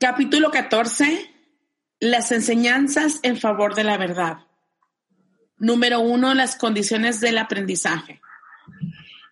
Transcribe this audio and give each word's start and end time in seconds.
Capítulo 0.00 0.52
14. 0.52 1.28
Las 1.98 2.30
enseñanzas 2.30 3.18
en 3.24 3.36
favor 3.36 3.74
de 3.74 3.82
la 3.82 3.96
verdad. 3.96 4.46
Número 5.56 5.98
uno, 5.98 6.34
las 6.34 6.54
condiciones 6.54 7.20
del 7.20 7.36
aprendizaje. 7.36 8.20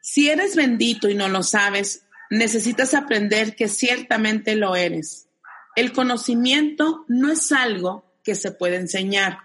Si 0.03 0.29
eres 0.29 0.57
bendito 0.57 1.09
y 1.09 1.15
no 1.15 1.29
lo 1.29 1.45
sabes, 1.45 2.07
necesitas 2.31 2.95
aprender 2.95 3.55
que 3.55 3.69
ciertamente 3.69 4.57
lo 4.57 4.75
eres. 4.75 5.29
El 5.77 5.93
conocimiento 5.93 7.05
no 7.07 7.31
es 7.31 7.53
algo 7.53 8.19
que 8.25 8.35
se 8.35 8.51
puede 8.51 8.75
enseñar, 8.75 9.39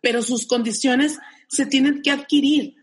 pero 0.00 0.22
sus 0.22 0.46
condiciones 0.46 1.18
se 1.46 1.66
tienen 1.66 2.00
que 2.00 2.10
adquirir, 2.10 2.76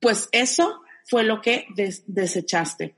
pues 0.00 0.28
eso 0.32 0.82
fue 1.04 1.22
lo 1.22 1.40
que 1.40 1.66
desechaste. 2.08 2.96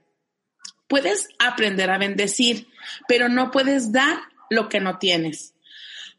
Puedes 0.89 1.29
aprender 1.39 1.91
a 1.91 1.99
bendecir, 1.99 2.69
pero 3.09 3.29
no 3.29 3.51
puedes 3.51 3.93
dar 3.93 4.19
lo 4.51 4.69
que 4.69 4.81
no 4.81 4.99
tienes. 4.99 5.55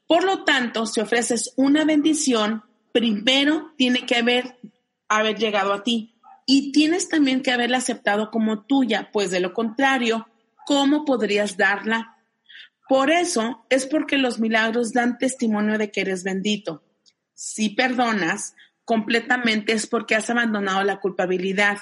Por 0.08 0.24
lo 0.24 0.44
tanto, 0.44 0.86
si 0.86 1.00
ofreces 1.00 1.54
una 1.56 1.86
bendición, 1.86 2.64
primero 2.92 3.74
tiene 3.78 4.06
que 4.06 4.18
haber, 4.18 4.58
haber 5.08 5.38
llegado 5.38 5.74
a 5.74 5.84
ti 5.84 6.16
y 6.46 6.72
tienes 6.72 7.10
también 7.10 7.42
que 7.42 7.52
haberla 7.52 7.78
aceptado 7.78 8.30
como 8.30 8.66
tuya, 8.66 9.10
pues 9.12 9.32
de 9.32 9.40
lo 9.40 9.54
contrario, 9.54 10.28
¿cómo 10.66 11.06
podrías 11.06 11.58
darla? 11.58 12.18
Por 12.88 13.12
eso 13.12 13.66
es 13.70 13.86
porque 13.86 14.18
los 14.18 14.40
milagros 14.40 14.94
dan 14.94 15.18
testimonio 15.18 15.78
de 15.78 15.90
que 15.90 16.02
eres 16.02 16.24
bendito. 16.24 16.84
Si 17.34 17.70
perdonas 17.70 18.56
completamente 18.86 19.74
es 19.74 19.88
porque 19.88 20.16
has 20.16 20.30
abandonado 20.30 20.84
la 20.84 21.00
culpabilidad 21.00 21.78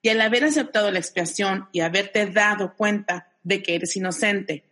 y 0.00 0.08
al 0.08 0.20
haber 0.20 0.44
aceptado 0.44 0.90
la 0.90 0.98
expiación 0.98 1.68
y 1.72 1.80
haberte 1.80 2.26
dado 2.26 2.74
cuenta 2.76 3.27
de 3.42 3.62
que 3.62 3.74
eres 3.74 3.96
inocente, 3.96 4.64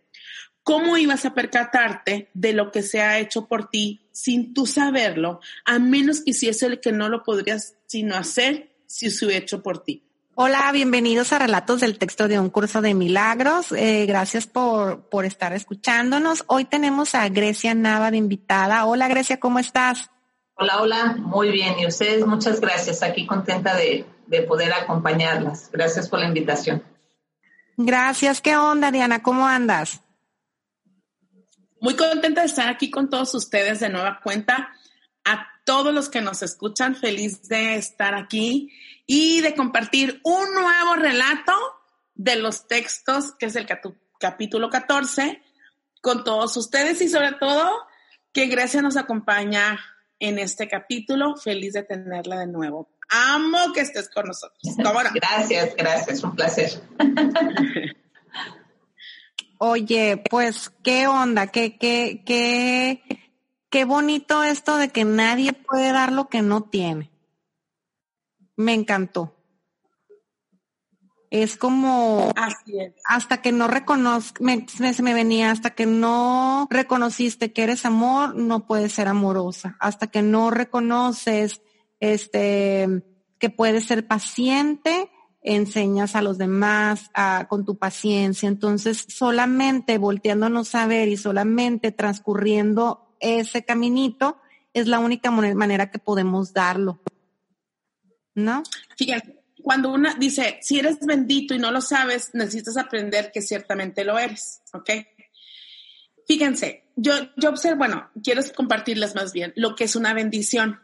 ¿cómo 0.63 0.97
ibas 0.97 1.25
a 1.25 1.33
percatarte 1.33 2.29
de 2.33 2.53
lo 2.53 2.71
que 2.71 2.83
se 2.83 3.01
ha 3.01 3.19
hecho 3.19 3.47
por 3.47 3.69
ti 3.69 4.09
sin 4.11 4.53
tú 4.53 4.65
saberlo, 4.65 5.39
a 5.65 5.79
menos 5.79 6.21
que 6.21 6.31
hiciese 6.31 6.65
el 6.65 6.79
que 6.79 6.91
no 6.91 7.09
lo 7.09 7.23
podrías 7.23 7.75
sino 7.85 8.15
hacer 8.15 8.75
si 8.85 9.09
se 9.11 9.25
hubiera 9.25 9.43
hecho 9.43 9.63
por 9.63 9.83
ti? 9.83 10.03
Hola, 10.39 10.71
bienvenidos 10.71 11.33
a 11.33 11.39
Relatos 11.39 11.81
del 11.81 11.97
Texto 11.97 12.27
de 12.27 12.39
un 12.39 12.51
Curso 12.51 12.79
de 12.81 12.93
Milagros. 12.93 13.71
Eh, 13.71 14.05
gracias 14.05 14.45
por, 14.45 15.09
por 15.09 15.25
estar 15.25 15.51
escuchándonos. 15.53 16.43
Hoy 16.45 16.65
tenemos 16.65 17.15
a 17.15 17.27
Grecia 17.27 17.73
Nava 17.73 18.11
de 18.11 18.17
invitada. 18.17 18.85
Hola, 18.85 19.07
Grecia, 19.07 19.39
¿cómo 19.39 19.57
estás? 19.57 20.11
Hola, 20.53 20.81
hola, 20.81 21.15
muy 21.17 21.49
bien. 21.49 21.79
Y 21.79 21.87
ustedes, 21.87 22.23
muchas 22.23 22.61
gracias. 22.61 23.01
Aquí 23.01 23.25
contenta 23.25 23.75
de, 23.75 24.05
de 24.27 24.41
poder 24.43 24.73
acompañarlas. 24.73 25.71
Gracias 25.71 26.07
por 26.07 26.19
la 26.19 26.27
invitación. 26.27 26.83
Gracias. 27.77 28.41
¿Qué 28.41 28.57
onda, 28.57 28.91
Diana? 28.91 29.21
¿Cómo 29.21 29.47
andas? 29.47 30.01
Muy 31.79 31.95
contenta 31.95 32.41
de 32.41 32.47
estar 32.47 32.69
aquí 32.69 32.89
con 32.89 33.07
todos 33.07 33.35
ustedes 33.35 33.79
de 33.79 33.89
nueva 33.89 34.19
cuenta. 34.23 34.73
A 35.23 35.47
todos 35.63 35.93
los 35.93 36.09
que 36.09 36.21
nos 36.21 36.41
escuchan, 36.41 36.95
feliz 36.95 37.47
de 37.47 37.75
estar 37.75 38.15
aquí 38.15 38.71
y 39.05 39.41
de 39.41 39.53
compartir 39.53 40.19
un 40.23 40.53
nuevo 40.53 40.95
relato 40.95 41.53
de 42.15 42.37
los 42.37 42.67
textos, 42.67 43.35
que 43.37 43.45
es 43.45 43.55
el 43.55 43.67
capítulo 44.19 44.71
14, 44.71 45.43
con 46.01 46.23
todos 46.23 46.57
ustedes 46.57 46.99
y 47.01 47.09
sobre 47.09 47.33
todo 47.33 47.69
que 48.33 48.47
Grecia 48.47 48.81
nos 48.81 48.97
acompaña 48.97 49.79
en 50.19 50.39
este 50.39 50.67
capítulo. 50.67 51.35
Feliz 51.35 51.73
de 51.73 51.83
tenerla 51.83 52.39
de 52.39 52.47
nuevo 52.47 52.89
amo 53.09 53.73
que 53.73 53.81
estés 53.81 54.09
con 54.09 54.27
nosotros. 54.27 54.59
Gracias, 55.13 55.75
gracias, 55.75 56.23
un 56.23 56.35
placer. 56.35 56.81
Oye, 59.59 60.23
pues, 60.29 60.71
¿qué 60.83 61.07
onda? 61.07 61.47
¿Qué, 61.47 61.77
qué, 61.77 62.23
qué, 62.25 63.03
qué 63.69 63.85
bonito 63.85 64.43
esto 64.43 64.77
de 64.77 64.89
que 64.89 65.03
nadie 65.03 65.53
puede 65.53 65.91
dar 65.91 66.11
lo 66.11 66.29
que 66.29 66.41
no 66.41 66.61
tiene? 66.63 67.09
Me 68.55 68.73
encantó. 68.73 69.33
Es 71.29 71.57
como 71.57 72.31
Así 72.35 72.79
es. 72.79 72.93
hasta 73.03 73.41
que 73.41 73.51
no 73.51 73.67
reconozco, 73.67 74.41
me, 74.43 74.65
se 74.67 75.03
me 75.03 75.13
venía, 75.13 75.51
hasta 75.51 75.71
que 75.71 75.85
no 75.85 76.67
reconociste 76.69 77.51
que 77.51 77.63
eres 77.63 77.85
amor, 77.85 78.35
no 78.35 78.65
puedes 78.65 78.93
ser 78.93 79.09
amorosa. 79.09 79.75
Hasta 79.79 80.07
que 80.07 80.21
no 80.21 80.51
reconoces 80.51 81.61
este, 81.99 83.03
que 83.39 83.49
puedes 83.49 83.85
ser 83.85 84.07
paciente, 84.07 85.09
enseñas 85.41 86.15
a 86.15 86.21
los 86.21 86.37
demás 86.37 87.09
con 87.47 87.65
tu 87.65 87.77
paciencia. 87.77 88.47
Entonces, 88.49 89.05
solamente 89.07 89.97
volteándonos 89.97 90.75
a 90.75 90.87
ver 90.87 91.07
y 91.07 91.17
solamente 91.17 91.91
transcurriendo 91.91 93.15
ese 93.19 93.63
caminito 93.63 94.39
es 94.73 94.87
la 94.87 94.99
única 94.99 95.31
manera 95.31 95.89
que 95.89 95.99
podemos 95.99 96.53
darlo. 96.53 97.01
¿No? 98.35 98.61
Fíjate, 98.95 99.37
cuando 99.63 99.91
una 99.91 100.13
dice, 100.13 100.59
si 100.61 100.79
eres 100.79 100.99
bendito 100.99 101.55
y 101.55 101.59
no 101.59 101.71
lo 101.71 101.81
sabes, 101.81 102.29
necesitas 102.33 102.77
aprender 102.77 103.31
que 103.33 103.41
ciertamente 103.41 104.05
lo 104.05 104.19
eres, 104.19 104.61
¿ok? 104.73 104.91
Fíjense, 106.27 106.85
yo, 106.95 107.13
yo 107.35 107.49
observo, 107.49 107.79
bueno, 107.79 108.09
quiero 108.23 108.41
compartirles 108.55 109.15
más 109.15 109.33
bien 109.33 109.53
lo 109.55 109.75
que 109.75 109.85
es 109.85 109.95
una 109.95 110.13
bendición. 110.13 110.79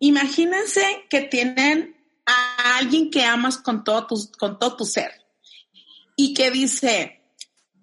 Imagínense 0.00 0.84
que 1.08 1.22
tienen 1.22 1.96
a 2.26 2.78
alguien 2.78 3.10
que 3.10 3.24
amas 3.24 3.58
con 3.58 3.84
todo 3.84 4.06
tu, 4.06 4.30
con 4.38 4.58
todo 4.58 4.76
tu 4.76 4.84
ser 4.84 5.12
y 6.16 6.34
que 6.34 6.50
dice, 6.50 7.22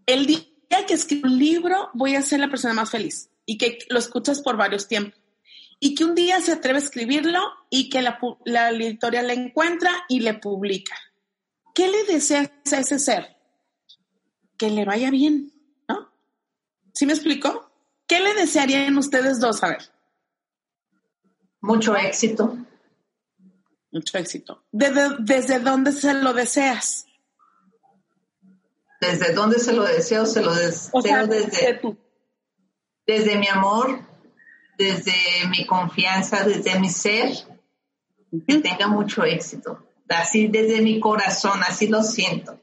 el 0.06 0.26
día 0.26 0.44
que 0.88 0.94
escribo 0.94 1.28
un 1.28 1.40
libro 1.40 1.90
voy 1.94 2.16
a 2.16 2.22
ser 2.22 2.40
la 2.40 2.50
persona 2.50 2.74
más 2.74 2.90
feliz 2.90 3.30
y 3.46 3.58
que 3.58 3.80
lo 3.90 4.00
escuchas 4.00 4.42
por 4.42 4.58
varios 4.58 4.88
tiempos 4.88 5.20
y 5.80 5.96
que 5.96 6.06
un 6.06 6.16
día 6.16 6.40
se 6.40 6.54
atreve 6.54 6.80
a 6.80 6.82
escribirlo 6.82 7.42
y 7.70 7.90
que 7.90 8.02
la, 8.02 8.18
la 8.46 8.70
editorial 8.70 9.28
le 9.28 9.34
encuentra 9.34 9.92
y 10.08 10.22
le 10.22 10.34
publica. 10.34 10.96
¿Qué 11.76 11.90
le 11.90 12.04
deseas 12.06 12.52
a 12.72 12.80
ese 12.80 13.00
ser? 13.00 13.36
Que 14.58 14.70
le 14.70 14.86
vaya 14.86 15.10
bien, 15.10 15.52
¿no? 15.90 16.10
¿Sí 16.94 17.06
me 17.06 17.14
explico? 17.14 17.70
¿Qué 18.08 18.22
le 18.22 18.34
desearían 18.34 18.98
ustedes 18.98 19.40
dos? 19.40 19.62
A 19.64 19.70
ver. 19.70 19.93
Mucho 21.64 21.96
éxito. 21.96 22.58
Mucho 23.90 24.18
éxito. 24.18 24.66
¿Desde, 24.70 25.16
desde 25.20 25.60
dónde 25.60 25.94
se 25.94 26.14
lo 26.14 26.34
deseas? 26.34 27.06
¿Desde 29.00 29.34
dónde 29.34 29.60
se 29.60 29.72
lo 29.72 29.84
deseo? 29.84 30.26
Se 30.26 30.42
lo 30.42 30.54
deseo 30.54 30.92
desde, 31.26 31.80
desde 33.08 33.38
mi 33.38 33.48
amor, 33.48 33.98
desde 34.78 35.14
mi 35.50 35.66
confianza, 35.66 36.44
desde 36.44 36.78
mi 36.82 36.90
ser, 36.90 37.32
que 38.46 38.58
tenga 38.58 38.88
mucho 38.88 39.24
éxito. 39.24 39.88
Así 40.10 40.50
desde 40.50 40.82
mi 40.82 41.00
corazón, 41.00 41.62
así 41.64 41.88
lo 41.88 42.04
siento. 42.04 42.60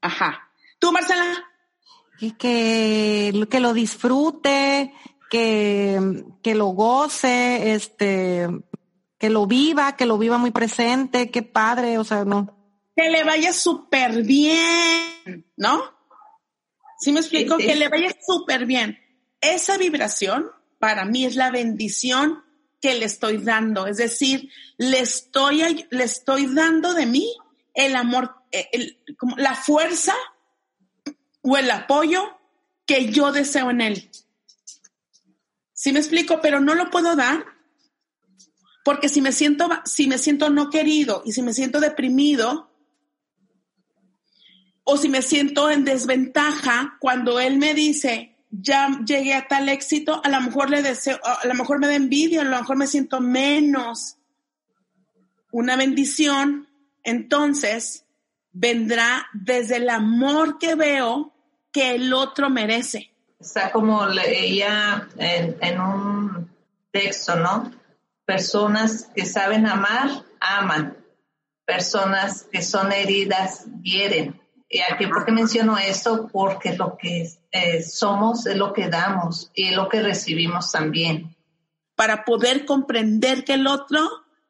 Ajá. 0.00 0.50
¿Tú, 0.80 0.90
Marcela? 0.90 1.46
que, 2.38 3.46
que 3.50 3.60
lo 3.60 3.72
disfrute, 3.72 4.92
que, 5.30 6.24
que 6.42 6.54
lo 6.54 6.66
goce, 6.66 7.72
este, 7.74 8.48
que 9.18 9.30
lo 9.30 9.46
viva, 9.46 9.96
que 9.96 10.06
lo 10.06 10.18
viva 10.18 10.38
muy 10.38 10.50
presente, 10.50 11.30
qué 11.30 11.42
padre, 11.42 11.98
o 11.98 12.04
sea, 12.04 12.24
no. 12.24 12.54
Que 12.94 13.10
le 13.10 13.24
vaya 13.24 13.52
súper 13.52 14.22
bien, 14.22 15.46
¿no? 15.56 15.82
¿Sí 16.98 17.12
me 17.12 17.20
explico? 17.20 17.58
Que 17.58 17.74
le 17.76 17.88
vaya 17.88 18.14
súper 18.26 18.66
bien. 18.66 18.98
Esa 19.40 19.76
vibración 19.76 20.50
para 20.78 21.04
mí 21.04 21.24
es 21.24 21.36
la 21.36 21.50
bendición 21.50 22.42
que 22.80 22.94
le 22.94 23.04
estoy 23.04 23.38
dando. 23.38 23.86
Es 23.86 23.98
decir, 23.98 24.50
le 24.78 25.00
estoy, 25.00 25.86
le 25.90 26.04
estoy 26.04 26.46
dando 26.46 26.94
de 26.94 27.06
mí 27.06 27.34
el 27.74 27.96
amor, 27.96 28.34
eh, 28.50 28.68
el, 28.72 28.98
como 29.18 29.36
la 29.36 29.54
fuerza 29.54 30.14
o 31.42 31.56
el 31.56 31.70
apoyo 31.70 32.38
que 32.86 33.10
yo 33.10 33.32
deseo 33.32 33.70
en 33.70 33.80
él. 33.82 34.10
¿Sí 35.86 35.92
me 35.92 36.00
explico? 36.00 36.40
Pero 36.42 36.58
no 36.58 36.74
lo 36.74 36.90
puedo 36.90 37.14
dar 37.14 37.44
Porque 38.84 39.08
si 39.08 39.20
me 39.20 39.30
siento, 39.30 39.68
si 39.84 40.08
me 40.08 40.18
siento 40.18 40.50
no 40.50 40.68
querido 40.68 41.22
y 41.24 41.30
si 41.30 41.42
me 41.42 41.54
siento 41.54 41.78
deprimido, 41.78 42.72
o 44.82 44.96
si 44.96 45.08
me 45.08 45.22
siento 45.22 45.70
en 45.70 45.84
desventaja 45.84 46.96
cuando 46.98 47.38
él 47.38 47.58
me 47.58 47.72
dice, 47.72 48.36
ya 48.50 48.98
llegué 49.06 49.34
a 49.34 49.46
tal 49.46 49.68
éxito, 49.68 50.20
a 50.24 50.28
lo 50.28 50.40
mejor 50.40 50.70
le 50.70 50.82
deseo, 50.82 51.20
a 51.22 51.46
lo 51.46 51.54
mejor 51.54 51.78
me 51.78 51.86
da 51.86 51.94
envidia, 51.94 52.40
a 52.40 52.44
lo 52.44 52.58
mejor 52.58 52.76
me 52.76 52.88
siento 52.88 53.20
menos. 53.20 54.16
Una 55.52 55.76
bendición, 55.76 56.68
entonces, 57.04 58.06
vendrá 58.50 59.28
desde 59.34 59.76
el 59.76 59.88
amor 59.88 60.58
que 60.58 60.74
veo 60.74 61.32
que 61.70 61.94
el 61.94 62.12
otro 62.12 62.50
merece. 62.50 63.15
Está 63.38 63.70
como 63.70 64.06
leía 64.06 65.08
en, 65.18 65.56
en 65.60 65.80
un 65.80 66.50
texto, 66.90 67.36
¿no? 67.36 67.72
Personas 68.24 69.10
que 69.14 69.26
saben 69.26 69.66
amar, 69.66 70.24
aman. 70.40 70.96
Personas 71.64 72.44
que 72.50 72.62
son 72.62 72.92
heridas, 72.92 73.66
hieren 73.82 74.40
¿Y 74.68 74.80
aquí 74.80 75.06
por 75.06 75.24
qué 75.24 75.32
menciono 75.32 75.78
esto? 75.78 76.28
Porque 76.32 76.76
lo 76.76 76.96
que 76.96 77.30
eh, 77.52 77.82
somos 77.82 78.46
es 78.46 78.56
lo 78.56 78.72
que 78.72 78.88
damos 78.88 79.50
y 79.54 79.68
es 79.68 79.76
lo 79.76 79.88
que 79.88 80.02
recibimos 80.02 80.72
también. 80.72 81.36
Para 81.94 82.24
poder 82.24 82.64
comprender 82.64 83.44
que 83.44 83.54
el 83.54 83.66
otro 83.68 84.08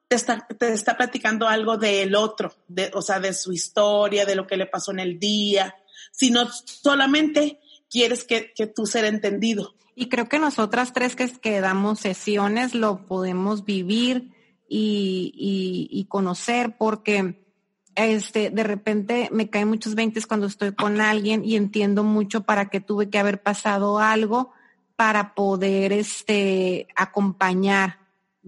te 0.08 0.16
está, 0.16 0.46
te 0.46 0.72
está 0.72 0.96
platicando 0.96 1.48
algo 1.48 1.76
del 1.76 2.14
otro, 2.14 2.54
de, 2.66 2.90
o 2.94 3.02
sea, 3.02 3.20
de 3.20 3.34
su 3.34 3.52
historia, 3.52 4.24
de 4.24 4.36
lo 4.36 4.46
que 4.46 4.56
le 4.56 4.66
pasó 4.66 4.90
en 4.92 5.00
el 5.00 5.18
día, 5.18 5.76
sino 6.12 6.48
solamente 6.50 7.60
quieres 7.90 8.24
que, 8.24 8.52
que 8.54 8.66
tú 8.66 8.86
ser 8.86 9.04
entendido. 9.04 9.74
Y 9.94 10.08
creo 10.08 10.28
que 10.28 10.38
nosotras 10.38 10.92
tres 10.92 11.16
que, 11.16 11.60
damos 11.60 12.00
sesiones 12.00 12.74
lo 12.74 13.06
podemos 13.06 13.64
vivir 13.64 14.30
y, 14.68 15.88
y, 15.90 16.04
conocer 16.04 16.76
porque 16.76 17.46
este, 17.94 18.50
de 18.50 18.62
repente 18.62 19.30
me 19.32 19.48
caen 19.48 19.68
muchos 19.68 19.94
veintes 19.94 20.26
cuando 20.26 20.46
estoy 20.46 20.72
con 20.72 21.00
alguien 21.00 21.44
y 21.44 21.56
entiendo 21.56 22.04
mucho 22.04 22.42
para 22.42 22.68
qué 22.68 22.80
tuve 22.80 23.08
que 23.08 23.18
haber 23.18 23.42
pasado 23.42 23.98
algo 23.98 24.52
para 24.96 25.34
poder, 25.34 25.92
este, 25.92 26.88
acompañar. 26.94 28.00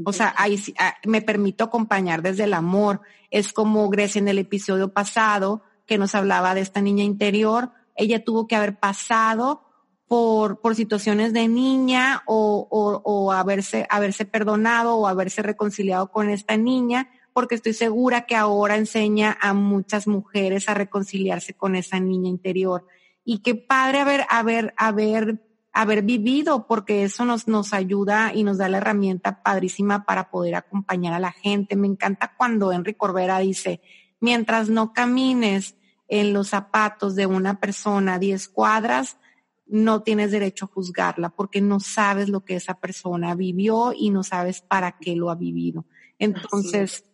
O 0.05 0.13
sea, 0.13 0.35
ahí 0.37 0.63
ah, 0.79 0.97
me 1.05 1.23
permito 1.23 1.65
acompañar 1.65 2.21
desde 2.21 2.45
el 2.45 2.53
amor. 2.53 3.01
Es 3.31 3.55
como 3.55 3.89
Grecia 3.89 4.19
en 4.19 4.29
el 4.29 4.39
episodio 4.39 4.93
pasado 4.93 5.63
que 5.87 5.97
nos 5.97 6.15
hablaba 6.15 6.55
de 6.55 6.61
esta 6.61 6.83
niña 6.83 7.05
interior. 7.05 7.71
Ella 7.99 8.25
tuvo 8.25 8.47
que 8.47 8.57
haber 8.57 8.79
pasado 8.79 9.63
por, 10.07 10.61
por 10.61 10.75
situaciones 10.75 11.35
de 11.35 11.49
niña 11.49 12.23
o, 12.27 12.67
o, 12.71 13.03
o 13.05 13.33
haberse, 13.33 13.87
haberse 13.91 14.25
perdonado 14.25 14.97
o 14.97 15.07
haberse 15.07 15.43
reconciliado 15.43 16.11
con 16.11 16.31
esta 16.31 16.57
niña 16.57 17.11
porque 17.39 17.55
estoy 17.55 17.73
segura 17.73 18.27
que 18.27 18.35
ahora 18.35 18.75
enseña 18.75 19.39
a 19.41 19.55
muchas 19.55 20.09
mujeres 20.09 20.69
a 20.69 20.75
reconciliarse 20.75 21.55
con 21.55 21.77
esa 21.77 22.01
niña 22.01 22.29
interior. 22.29 22.85
Y 23.25 23.43
qué 23.43 23.55
padre 23.55 24.01
haber, 24.01 24.27
haber, 24.29 24.75
haber, 24.77 25.41
haber 25.73 26.03
vivido, 26.03 26.67
porque 26.67 27.05
eso 27.05 27.25
nos, 27.25 27.47
nos 27.47 27.73
ayuda 27.73 28.33
y 28.35 28.43
nos 28.43 28.59
da 28.59 28.69
la 28.69 28.79
herramienta 28.79 29.41
padrísima 29.45 30.05
para 30.05 30.31
poder 30.31 30.57
acompañar 30.57 31.15
a 31.15 31.21
la 31.21 31.31
gente. 31.31 31.77
Me 31.77 31.87
encanta 31.87 32.35
cuando 32.37 32.73
Henry 32.73 32.95
Corbera 32.95 33.39
dice, 33.39 33.83
mientras 34.19 34.69
no 34.69 34.93
camines 34.93 35.77
en 36.09 36.33
los 36.33 36.49
zapatos 36.49 37.15
de 37.15 37.27
una 37.27 37.61
persona 37.61 38.19
10 38.19 38.49
cuadras, 38.49 39.19
no 39.67 40.03
tienes 40.03 40.31
derecho 40.31 40.65
a 40.65 40.69
juzgarla 40.69 41.29
porque 41.29 41.61
no 41.61 41.79
sabes 41.79 42.29
lo 42.29 42.45
que 42.45 42.57
esa 42.57 42.75
persona 42.75 43.35
vivió 43.35 43.93
y 43.95 44.11
no 44.11 44.25
sabes 44.25 44.63
para 44.63 44.97
qué 44.99 45.15
lo 45.15 45.31
ha 45.31 45.35
vivido. 45.35 45.85
Entonces, 46.19 47.05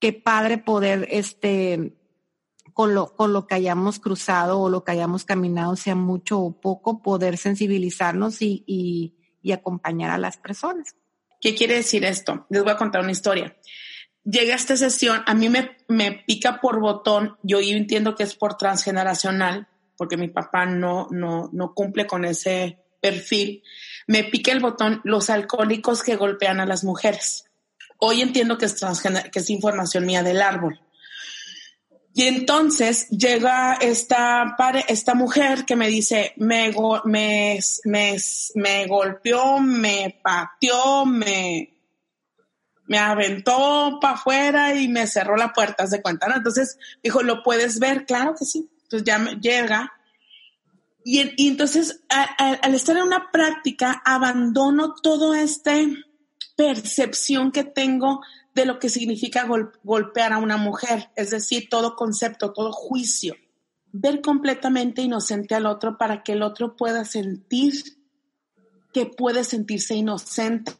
qué 0.00 0.14
padre 0.14 0.58
poder, 0.58 1.06
este, 1.10 1.98
con 2.72 2.94
lo, 2.94 3.14
con 3.14 3.32
lo 3.34 3.46
que 3.46 3.54
hayamos 3.54 4.00
cruzado 4.00 4.58
o 4.58 4.70
lo 4.70 4.82
que 4.82 4.92
hayamos 4.92 5.24
caminado, 5.24 5.76
sea 5.76 5.94
mucho 5.94 6.40
o 6.40 6.58
poco, 6.58 7.02
poder 7.02 7.36
sensibilizarnos 7.36 8.40
y, 8.40 8.64
y, 8.66 9.14
y 9.42 9.52
acompañar 9.52 10.10
a 10.10 10.18
las 10.18 10.38
personas. 10.38 10.96
¿Qué 11.40 11.54
quiere 11.54 11.76
decir 11.76 12.04
esto? 12.04 12.46
Les 12.48 12.62
voy 12.62 12.72
a 12.72 12.76
contar 12.76 13.02
una 13.02 13.12
historia. 13.12 13.56
Llegué 14.30 14.52
a 14.52 14.56
esta 14.56 14.76
sesión, 14.76 15.22
a 15.26 15.34
mí 15.34 15.48
me, 15.48 15.76
me 15.88 16.12
pica 16.12 16.60
por 16.60 16.78
botón, 16.78 17.36
yo 17.42 17.58
entiendo 17.60 18.14
que 18.14 18.22
es 18.22 18.36
por 18.36 18.56
transgeneracional, 18.56 19.66
porque 19.96 20.16
mi 20.16 20.28
papá 20.28 20.66
no, 20.66 21.08
no, 21.10 21.50
no 21.52 21.74
cumple 21.74 22.06
con 22.06 22.24
ese 22.24 22.78
perfil. 23.00 23.62
Me 24.06 24.24
pica 24.24 24.52
el 24.52 24.60
botón 24.60 25.00
los 25.04 25.30
alcohólicos 25.30 26.02
que 26.02 26.16
golpean 26.16 26.60
a 26.60 26.66
las 26.66 26.84
mujeres. 26.84 27.44
Hoy 27.98 28.20
entiendo 28.20 28.56
que 28.56 28.66
es, 28.66 28.80
que 29.32 29.38
es 29.38 29.50
información 29.50 30.06
mía 30.06 30.22
del 30.22 30.42
árbol. 30.42 30.80
Y 32.14 32.24
entonces 32.24 33.08
llega 33.08 33.74
esta, 33.74 34.56
esta 34.88 35.14
mujer 35.14 35.64
que 35.64 35.76
me 35.76 35.88
dice, 35.88 36.34
me, 36.36 36.72
me, 37.04 37.58
me, 37.84 38.16
me 38.54 38.86
golpeó, 38.86 39.58
me 39.58 40.20
pateó, 40.22 41.04
me, 41.06 41.79
me 42.90 42.98
aventó 42.98 44.00
para 44.00 44.14
afuera 44.14 44.74
y 44.74 44.88
me 44.88 45.06
cerró 45.06 45.36
la 45.36 45.52
puerta, 45.52 45.86
de 45.86 46.02
cuenta? 46.02 46.26
Entonces 46.34 46.76
dijo, 47.04 47.22
¿lo 47.22 47.44
puedes 47.44 47.78
ver? 47.78 48.04
Claro 48.04 48.34
que 48.36 48.44
sí. 48.44 48.68
Entonces 48.82 49.04
ya 49.04 49.18
me, 49.20 49.36
llega. 49.36 49.92
Y, 51.04 51.32
y 51.36 51.46
entonces 51.46 52.00
al 52.08 52.74
estar 52.74 52.96
en 52.96 53.04
una 53.04 53.30
práctica, 53.30 54.02
abandono 54.04 54.96
todo 55.00 55.34
este 55.34 56.04
percepción 56.56 57.52
que 57.52 57.62
tengo 57.62 58.22
de 58.56 58.66
lo 58.66 58.80
que 58.80 58.88
significa 58.88 59.46
golpear 59.84 60.32
a 60.32 60.38
una 60.38 60.56
mujer, 60.56 61.10
es 61.14 61.30
decir, 61.30 61.68
todo 61.70 61.94
concepto, 61.94 62.52
todo 62.52 62.72
juicio. 62.72 63.36
Ver 63.92 64.20
completamente 64.20 65.00
inocente 65.00 65.54
al 65.54 65.66
otro 65.66 65.96
para 65.96 66.24
que 66.24 66.32
el 66.32 66.42
otro 66.42 66.74
pueda 66.74 67.04
sentir 67.04 67.72
que 68.92 69.06
puede 69.06 69.44
sentirse 69.44 69.94
inocente, 69.94 70.72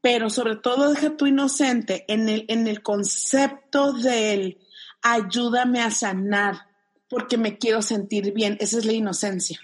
pero 0.00 0.30
sobre 0.30 0.56
todo 0.56 0.90
deja 0.90 1.16
tu 1.16 1.26
inocente 1.26 2.04
en 2.08 2.28
el, 2.28 2.44
en 2.48 2.66
el 2.68 2.82
concepto 2.82 3.92
del 3.92 4.58
ayúdame 5.02 5.80
a 5.80 5.90
sanar 5.90 6.68
porque 7.08 7.38
me 7.38 7.58
quiero 7.58 7.82
sentir 7.82 8.32
bien. 8.32 8.56
Esa 8.60 8.78
es 8.78 8.84
la 8.84 8.92
inocencia. 8.92 9.58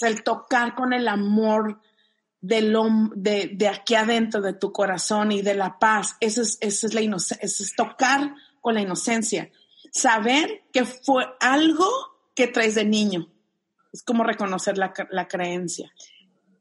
El 0.00 0.22
tocar 0.22 0.74
con 0.74 0.92
el 0.92 1.08
amor 1.08 1.80
de, 2.40 3.50
de 3.54 3.68
aquí 3.68 3.94
adentro 3.94 4.40
de 4.40 4.52
tu 4.52 4.72
corazón 4.72 5.32
y 5.32 5.42
de 5.42 5.54
la 5.54 5.78
paz. 5.78 6.16
Eso 6.20 6.42
es, 6.42 6.58
eso 6.60 6.86
es 6.86 6.94
la 6.94 7.00
inocencia, 7.00 7.44
es 7.44 7.74
tocar 7.76 8.34
con 8.60 8.74
la 8.74 8.82
inocencia. 8.82 9.50
Saber 9.92 10.64
que 10.72 10.84
fue 10.84 11.24
algo 11.40 11.86
que 12.34 12.48
traes 12.48 12.74
de 12.74 12.84
niño. 12.84 13.28
Es 13.92 14.02
como 14.02 14.24
reconocer 14.24 14.76
la, 14.78 14.92
la 15.10 15.28
creencia. 15.28 15.92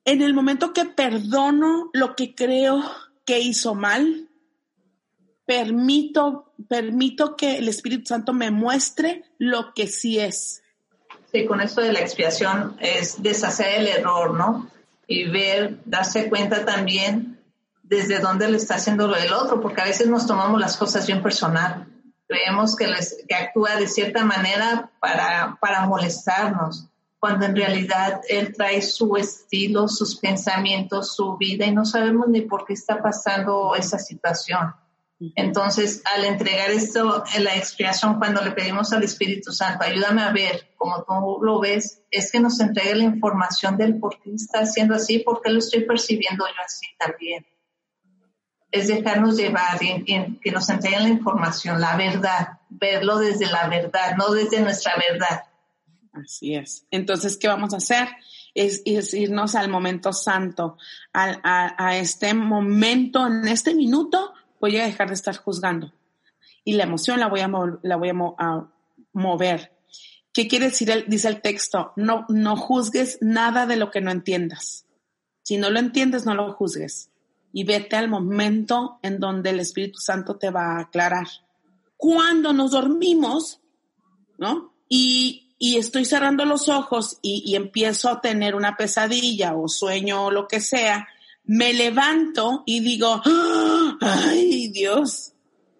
En 0.05 0.22
el 0.22 0.34
momento 0.34 0.72
que 0.72 0.86
perdono 0.86 1.89
lo 1.94 2.15
que 2.15 2.36
creo 2.36 2.84
que 3.25 3.39
hizo 3.39 3.75
mal, 3.75 4.29
permito, 5.46 6.53
permito 6.70 7.36
que 7.36 7.58
el 7.58 7.67
Espíritu 7.67 8.08
Santo 8.08 8.34
me 8.34 8.51
muestre 8.51 9.24
lo 9.38 9.74
que 9.74 9.88
sí 9.88 10.20
es. 10.20 10.62
Sí, 11.32 11.46
con 11.46 11.62
esto 11.62 11.82
de 11.82 11.91
la 11.91 12.00
expiación 12.00 12.77
es 12.79 13.22
deshacer 13.22 13.82
el 13.82 13.88
error, 13.88 14.34
¿no? 14.34 14.70
y 15.08 15.29
ver, 15.29 15.79
darse 15.86 16.29
cuenta 16.29 16.65
también 16.65 17.39
desde 17.84 18.20
dónde 18.20 18.50
le 18.50 18.58
está 18.58 18.75
haciendo 18.75 19.08
lo 19.08 19.15
del 19.15 19.34
otro, 19.34 19.62
porque 19.62 19.82
a 19.82 19.86
veces 19.86 20.08
nos 20.08 20.25
tomamos 20.25 20.60
las 20.60 20.77
cosas 20.77 21.05
bien 21.05 21.22
personal. 21.22 21.88
Creemos 22.27 22.75
que, 22.75 22.88
les, 22.88 23.24
que 23.27 23.36
actúa 23.36 23.75
de 23.75 23.88
cierta 23.88 24.25
manera 24.25 24.89
para, 25.00 25.58
para 25.62 25.86
molestarnos, 25.86 26.88
cuando 27.19 27.45
en 27.45 27.55
realidad 27.55 28.22
él 28.29 28.53
trae 28.55 28.81
su 28.81 29.15
estilo, 29.15 29.88
sus 29.88 30.17
pensamientos, 30.17 31.15
su 31.15 31.38
vida 31.38 31.65
y 31.65 31.72
no 31.72 31.86
sabemos 31.86 32.27
ni 32.27 32.41
por 32.41 32.65
qué 32.65 32.74
está 32.74 33.01
pasando 33.01 33.75
esa 33.75 33.98
situación. 33.98 34.74
Entonces, 35.36 36.01
al 36.13 36.25
entregar 36.25 36.72
esto 36.72 37.24
en 37.34 37.45
la 37.45 37.55
expiación, 37.55 38.19
cuando 38.19 38.41
le 38.41 38.51
pedimos 38.51 38.91
al 38.91 39.03
Espíritu 39.03 39.51
Santo, 39.53 39.86
ayúdame 39.86 40.22
a 40.22 40.31
ver 40.31 40.74
como 40.75 41.03
tú 41.03 41.43
lo 41.43 41.60
ves, 41.60 42.03
es 42.12 42.31
que 42.31 42.39
nos 42.39 42.60
entregue 42.60 42.95
la 42.95 43.05
información 43.05 43.77
del 43.77 43.98
por 43.98 44.19
qué 44.22 44.34
está 44.34 44.60
haciendo 44.60 44.93
así, 44.95 45.19
por 45.19 45.41
qué 45.41 45.51
lo 45.51 45.60
estoy 45.60 45.86
percibiendo 45.86 46.45
yo 46.45 46.62
así 46.63 46.86
también. 47.00 47.45
Es 48.69 48.89
dejarnos 48.89 49.38
llevar 49.38 49.79
que 49.79 50.51
nos 50.51 50.69
entreguen 50.69 51.03
la 51.03 51.10
información, 51.10 51.79
la 51.79 51.95
verdad, 51.95 52.60
verlo 52.69 53.17
desde 53.17 53.48
la 53.48 53.69
verdad, 53.69 54.17
no 54.17 54.31
desde 54.31 54.60
nuestra 54.60 54.93
verdad. 55.10 55.45
Así 56.15 56.55
es. 56.55 56.86
Entonces, 56.91 57.38
¿qué 57.38 57.48
vamos 57.48 57.74
a 57.74 57.77
hacer? 57.77 58.07
Es, 58.53 58.84
irnos 59.13 59.55
al 59.55 59.69
momento 59.69 60.13
santo, 60.13 60.77
a 61.13 61.98
este 61.98 62.34
momento, 62.34 63.27
en 63.27 63.48
este 63.48 63.75
minuto 63.75 64.34
voy 64.60 64.77
a 64.77 64.86
dejar 64.86 65.10
de 65.10 65.15
estar 65.15 65.36
juzgando 65.36 65.91
y 66.65 66.74
la 66.74 66.84
emoción 66.84 67.19
la 67.19 67.27
voy 67.27 67.41
a, 67.41 67.50
la 67.84 67.95
voy 67.95 68.10
a, 68.10 68.67
mover. 69.13 69.72
¿Qué 70.34 70.50
quiere 70.50 70.65
decir? 70.65 71.05
dice 71.07 71.29
el 71.29 71.41
texto, 71.41 71.93
no, 71.95 72.25
no 72.27 72.57
juzgues 72.57 73.19
nada 73.22 73.65
de 73.65 73.77
lo 73.77 73.91
que 73.91 74.01
no 74.01 74.12
entiendas. 74.12 74.86
Si 75.43 75.55
no 75.55 75.69
lo 75.69 75.79
entiendes, 75.79 76.25
no 76.25 76.34
lo 76.34 76.51
juzgues. 76.51 77.12
y 77.53 77.63
vete 77.63 77.95
al 77.95 78.10
momento 78.10 79.00
en 79.01 79.17
donde 79.19 79.51
el 79.51 79.62
Espíritu 79.62 80.00
Santo 80.00 80.36
te 80.36 80.50
va 80.50 80.74
a 80.74 80.81
aclarar. 80.81 81.27
Cuando 81.95 82.51
nos 82.51 82.72
dormimos, 82.72 83.62
¿no? 84.38 84.74
Y, 84.89 85.44
estoy 85.59 86.05
cerrando 86.05 86.45
los 86.45 86.69
ojos 86.69 87.19
y, 87.21 87.43
y, 87.45 87.55
empiezo 87.55 88.09
a 88.09 88.21
tener 88.21 88.55
una 88.55 88.75
pesadilla 88.75 89.55
o 89.55 89.67
sueño 89.67 90.25
o 90.25 90.31
lo 90.31 90.47
que 90.47 90.59
sea, 90.59 91.07
me 91.45 91.74
levanto 91.74 92.63
y 92.65 92.81
digo, 92.81 93.21
¡Ah! 93.24 93.97
ay 94.01 94.69
Dios, 94.69 95.33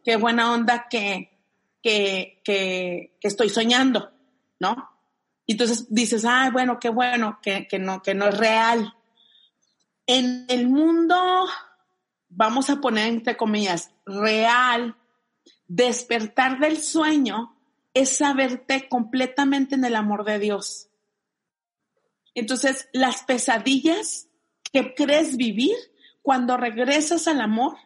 qué 0.04 0.16
buena 0.16 0.54
onda 0.54 0.88
que, 0.90 1.40
que, 1.82 2.42
que, 2.44 3.18
estoy 3.22 3.50
soñando, 3.50 4.12
¿no? 4.60 4.90
Y 5.46 5.54
entonces 5.54 5.88
dices, 5.90 6.26
ay, 6.26 6.52
bueno, 6.52 6.80
qué 6.80 6.90
bueno, 6.90 7.40
que, 7.42 7.68
que, 7.68 7.80
no, 7.80 8.02
que 8.02 8.16
no 8.16 8.28
es 8.28 8.38
real. 8.38 8.94
En 10.08 10.46
el 10.50 10.68
mundo, 10.68 11.48
vamos 12.30 12.70
a 12.70 12.78
poner 12.78 13.08
entre 13.08 13.38
comillas, 13.38 13.92
real, 14.06 14.96
despertar 15.68 16.60
del 16.60 16.82
sueño 16.82 17.55
es 17.96 18.18
saberte 18.18 18.88
completamente 18.88 19.74
en 19.74 19.86
el 19.86 19.96
amor 19.96 20.26
de 20.26 20.38
Dios. 20.38 20.90
Entonces, 22.36 22.90
las 22.92 23.24
pesadillas 23.24 24.28
que 24.72 24.94
crees 24.94 25.38
vivir, 25.38 25.76
cuando 26.22 26.58
regresas 26.58 27.28
al 27.28 27.40
amor, 27.40 27.78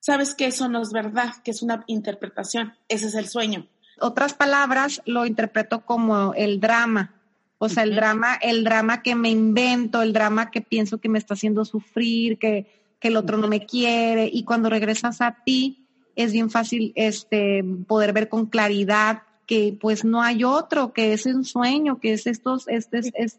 sabes 0.00 0.34
que 0.34 0.46
eso 0.46 0.68
no 0.68 0.80
es 0.80 0.90
verdad, 0.90 1.34
que 1.44 1.50
es 1.50 1.62
una 1.62 1.84
interpretación, 1.86 2.74
ese 2.88 3.08
es 3.08 3.14
el 3.14 3.28
sueño. 3.28 3.68
Otras 4.00 4.32
palabras 4.32 5.02
lo 5.04 5.26
interpreto 5.26 5.84
como 5.84 6.32
el 6.32 6.58
drama, 6.58 7.14
o 7.58 7.68
sea, 7.68 7.82
el 7.82 7.94
drama, 7.94 8.36
el 8.36 8.64
drama 8.64 9.02
que 9.02 9.14
me 9.14 9.28
invento, 9.28 10.00
el 10.00 10.14
drama 10.14 10.50
que 10.50 10.62
pienso 10.62 10.98
que 10.98 11.10
me 11.10 11.18
está 11.18 11.34
haciendo 11.34 11.66
sufrir, 11.66 12.38
que, 12.38 12.94
que 12.98 13.08
el 13.08 13.16
otro 13.16 13.36
no 13.36 13.48
me 13.48 13.66
quiere, 13.66 14.30
y 14.32 14.44
cuando 14.44 14.70
regresas 14.70 15.20
a 15.20 15.42
ti, 15.44 15.85
es 16.16 16.32
bien 16.32 16.50
fácil 16.50 16.92
este, 16.96 17.62
poder 17.86 18.12
ver 18.12 18.28
con 18.28 18.46
claridad 18.46 19.22
que 19.46 19.76
pues 19.80 20.04
no 20.04 20.22
hay 20.22 20.42
otro, 20.42 20.92
que 20.92 21.12
es 21.12 21.26
un 21.26 21.44
sueño, 21.44 22.00
que 22.00 22.14
es 22.14 22.26
estos, 22.26 22.66
es 22.66 22.88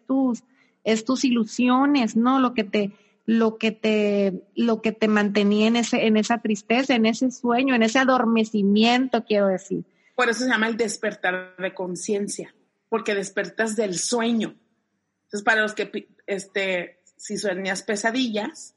tus, 0.07 0.43
es 0.85 1.03
tus 1.03 1.25
ilusiones, 1.25 2.15
¿no? 2.15 2.39
Lo 2.39 2.53
que 2.53 2.63
te, 2.63 2.93
lo 3.25 3.57
que 3.57 3.71
te, 3.71 4.41
lo 4.55 4.81
que 4.81 4.93
te 4.93 5.09
mantenía 5.09 5.67
en 5.67 5.75
ese, 5.75 6.07
en 6.07 6.15
esa 6.15 6.37
tristeza, 6.37 6.95
en 6.95 7.05
ese 7.05 7.29
sueño, 7.29 7.75
en 7.75 7.83
ese 7.83 7.99
adormecimiento, 7.99 9.25
quiero 9.25 9.47
decir. 9.47 9.83
Por 10.15 10.29
eso 10.29 10.45
se 10.45 10.49
llama 10.49 10.69
el 10.69 10.77
despertar 10.77 11.57
de 11.57 11.73
conciencia, 11.73 12.55
porque 12.87 13.13
despertas 13.13 13.75
del 13.75 13.99
sueño. 13.99 14.55
Entonces, 15.25 15.43
para 15.43 15.61
los 15.61 15.73
que, 15.73 16.07
este, 16.25 17.01
si 17.17 17.37
sueñas 17.37 17.83
pesadillas, 17.83 18.76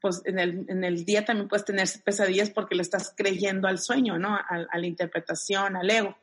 pues 0.00 0.22
en 0.24 0.38
el, 0.38 0.64
en 0.68 0.84
el 0.84 1.04
día 1.04 1.24
también 1.24 1.48
puedes 1.48 1.64
tener 1.64 1.86
pesadillas 2.04 2.50
porque 2.50 2.74
le 2.74 2.82
estás 2.82 3.12
creyendo 3.16 3.68
al 3.68 3.78
sueño, 3.78 4.18
¿no? 4.18 4.34
A, 4.34 4.78
la 4.78 4.86
interpretación, 4.86 5.76
al 5.76 5.90
ego. 5.90 6.16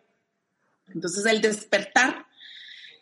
Entonces, 0.88 1.26
el 1.26 1.42
despertar 1.42 2.26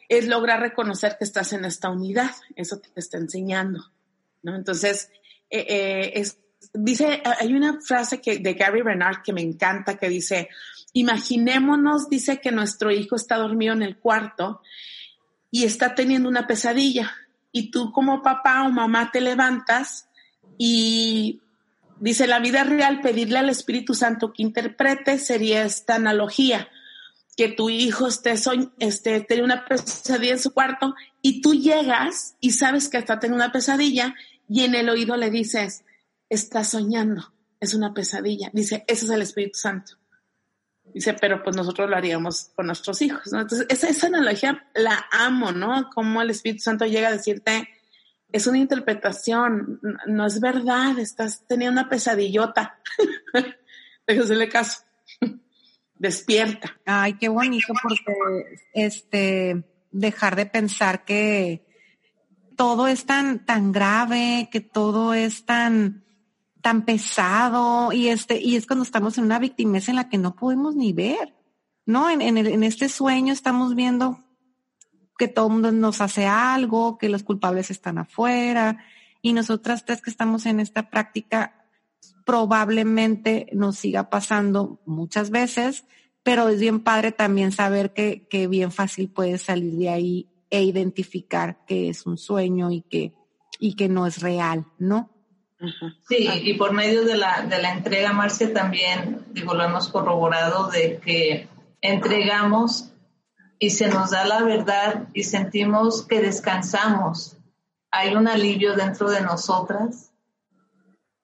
es 0.09 0.27
lograr 0.27 0.59
reconocer 0.59 1.15
que 1.17 1.23
estás 1.23 1.53
en 1.53 1.65
esta 1.65 1.89
unidad. 1.89 2.31
Eso 2.55 2.79
te 2.79 2.89
está 2.99 3.17
enseñando, 3.17 3.91
¿no? 4.43 4.55
Entonces, 4.55 5.09
eh, 5.49 6.13
eh, 6.13 6.27
dice, 6.73 7.21
hay 7.39 7.53
una 7.53 7.79
frase 7.81 8.19
que, 8.19 8.39
de 8.39 8.53
Gary 8.53 8.81
Bernard 8.81 9.21
que 9.23 9.33
me 9.33 9.41
encanta 9.41 9.97
que 9.97 10.09
dice, 10.09 10.49
imaginémonos, 10.93 12.09
dice 12.09 12.41
que 12.41 12.51
nuestro 12.51 12.91
hijo 12.91 13.15
está 13.15 13.37
dormido 13.37 13.73
en 13.73 13.83
el 13.83 13.97
cuarto 13.97 14.61
y 15.51 15.63
está 15.63 15.95
teniendo 15.95 16.27
una 16.27 16.47
pesadilla 16.47 17.13
y 17.51 17.71
tú 17.71 17.93
como 17.93 18.21
papá 18.21 18.63
o 18.63 18.71
mamá 18.71 19.11
te 19.11 19.21
levantas 19.21 20.09
y 20.57 21.41
dice, 21.99 22.27
la 22.27 22.39
vida 22.39 22.63
real, 22.63 23.01
pedirle 23.01 23.39
al 23.39 23.49
Espíritu 23.49 23.93
Santo 23.93 24.33
que 24.33 24.43
interprete 24.43 25.17
sería 25.19 25.63
esta 25.63 25.95
analogía 25.95 26.69
que 27.35 27.49
tu 27.49 27.69
hijo 27.69 28.07
esté, 28.07 28.35
este, 28.79 29.21
tiene 29.21 29.43
una 29.43 29.65
pesadilla 29.65 30.33
en 30.33 30.39
su 30.39 30.53
cuarto 30.53 30.95
y 31.21 31.41
tú 31.41 31.53
llegas 31.53 32.35
y 32.39 32.51
sabes 32.51 32.87
que 32.87 32.97
está 32.97 33.19
teniendo 33.19 33.43
una 33.43 33.51
pesadilla 33.51 34.15
y 34.47 34.63
en 34.63 34.75
el 34.75 34.89
oído 34.89 35.17
le 35.17 35.29
dices, 35.29 35.83
está 36.29 36.63
soñando, 36.63 37.33
es 37.59 37.73
una 37.73 37.93
pesadilla. 37.93 38.49
Dice, 38.53 38.85
ese 38.87 39.05
es 39.05 39.11
el 39.11 39.21
Espíritu 39.21 39.59
Santo. 39.59 39.93
Dice, 40.93 41.13
pero 41.13 41.43
pues 41.43 41.57
nosotros 41.57 41.89
lo 41.89 41.97
haríamos 41.97 42.51
con 42.55 42.67
nuestros 42.67 43.01
hijos, 43.01 43.33
¿no? 43.33 43.41
Entonces, 43.41 43.67
esa, 43.69 43.89
esa 43.89 44.07
analogía 44.07 44.65
la 44.75 45.07
amo, 45.11 45.51
¿no? 45.51 45.89
Como 45.93 46.21
el 46.21 46.29
Espíritu 46.29 46.61
Santo 46.61 46.85
llega 46.85 47.09
a 47.09 47.11
decirte, 47.11 47.67
es 48.31 48.47
una 48.47 48.57
interpretación, 48.57 49.79
no 50.07 50.25
es 50.25 50.39
verdad, 50.39 50.99
estás 50.99 51.45
teniendo 51.47 51.79
una 51.79 51.89
pesadillota. 51.89 52.79
Déjale 54.07 54.49
caso 54.49 54.81
despierta. 55.95 56.77
Ay, 56.85 57.13
qué 57.13 57.29
bonito 57.29 57.73
porque 57.81 58.59
este 58.73 59.63
dejar 59.91 60.35
de 60.35 60.45
pensar 60.45 61.05
que 61.05 61.65
todo 62.55 62.87
es 62.87 63.05
tan 63.05 63.45
tan 63.45 63.71
grave, 63.71 64.49
que 64.51 64.61
todo 64.61 65.13
es 65.13 65.45
tan 65.45 66.03
tan 66.61 66.83
pesado 66.83 67.93
y 67.93 68.09
este 68.09 68.41
y 68.41 68.55
es 68.55 68.67
cuando 68.67 68.83
estamos 68.83 69.17
en 69.17 69.25
una 69.25 69.39
victimez 69.39 69.87
en 69.87 69.95
la 69.95 70.09
que 70.09 70.17
no 70.17 70.35
podemos 70.35 70.75
ni 70.75 70.93
ver, 70.93 71.35
¿no? 71.85 72.09
En, 72.09 72.21
en, 72.21 72.37
en 72.37 72.63
este 72.63 72.89
sueño 72.89 73.31
estamos 73.31 73.75
viendo 73.75 74.24
que 75.17 75.27
todo 75.27 75.47
el 75.47 75.53
mundo 75.53 75.71
nos 75.71 76.01
hace 76.01 76.25
algo, 76.25 76.97
que 76.97 77.09
los 77.09 77.23
culpables 77.23 77.71
están 77.71 77.97
afuera 77.97 78.83
y 79.21 79.33
nosotras 79.33 79.85
tres 79.85 80.01
que 80.01 80.09
estamos 80.09 80.45
en 80.45 80.59
esta 80.59 80.89
práctica 80.89 81.65
probablemente 82.25 83.47
nos 83.53 83.77
siga 83.77 84.09
pasando 84.09 84.81
muchas 84.85 85.29
veces, 85.29 85.85
pero 86.23 86.49
es 86.49 86.59
bien 86.59 86.79
padre 86.81 87.11
también 87.11 87.51
saber 87.51 87.93
que, 87.93 88.27
que 88.27 88.47
bien 88.47 88.71
fácil 88.71 89.09
puedes 89.09 89.43
salir 89.43 89.73
de 89.73 89.89
ahí 89.89 90.29
e 90.49 90.63
identificar 90.63 91.65
que 91.65 91.89
es 91.89 92.05
un 92.05 92.17
sueño 92.17 92.71
y 92.71 92.81
que, 92.81 93.13
y 93.59 93.75
que 93.75 93.89
no 93.89 94.07
es 94.07 94.21
real, 94.21 94.65
¿no? 94.79 95.11
Sí, 96.07 96.27
y 96.43 96.53
por 96.55 96.73
medio 96.73 97.05
de 97.05 97.17
la, 97.17 97.41
de 97.43 97.61
la 97.61 97.73
entrega, 97.73 98.13
Marcia, 98.13 98.53
también, 98.53 99.25
digo, 99.31 99.53
lo 99.53 99.63
hemos 99.63 99.87
corroborado 99.87 100.69
de 100.69 100.99
que 101.03 101.47
entregamos 101.81 102.91
y 103.59 103.69
se 103.69 103.87
nos 103.87 104.11
da 104.11 104.25
la 104.25 104.43
verdad 104.43 105.07
y 105.13 105.23
sentimos 105.23 106.05
que 106.05 106.21
descansamos. 106.21 107.37
Hay 107.91 108.15
un 108.15 108.27
alivio 108.27 108.75
dentro 108.75 109.09
de 109.09 109.21
nosotras 109.21 110.11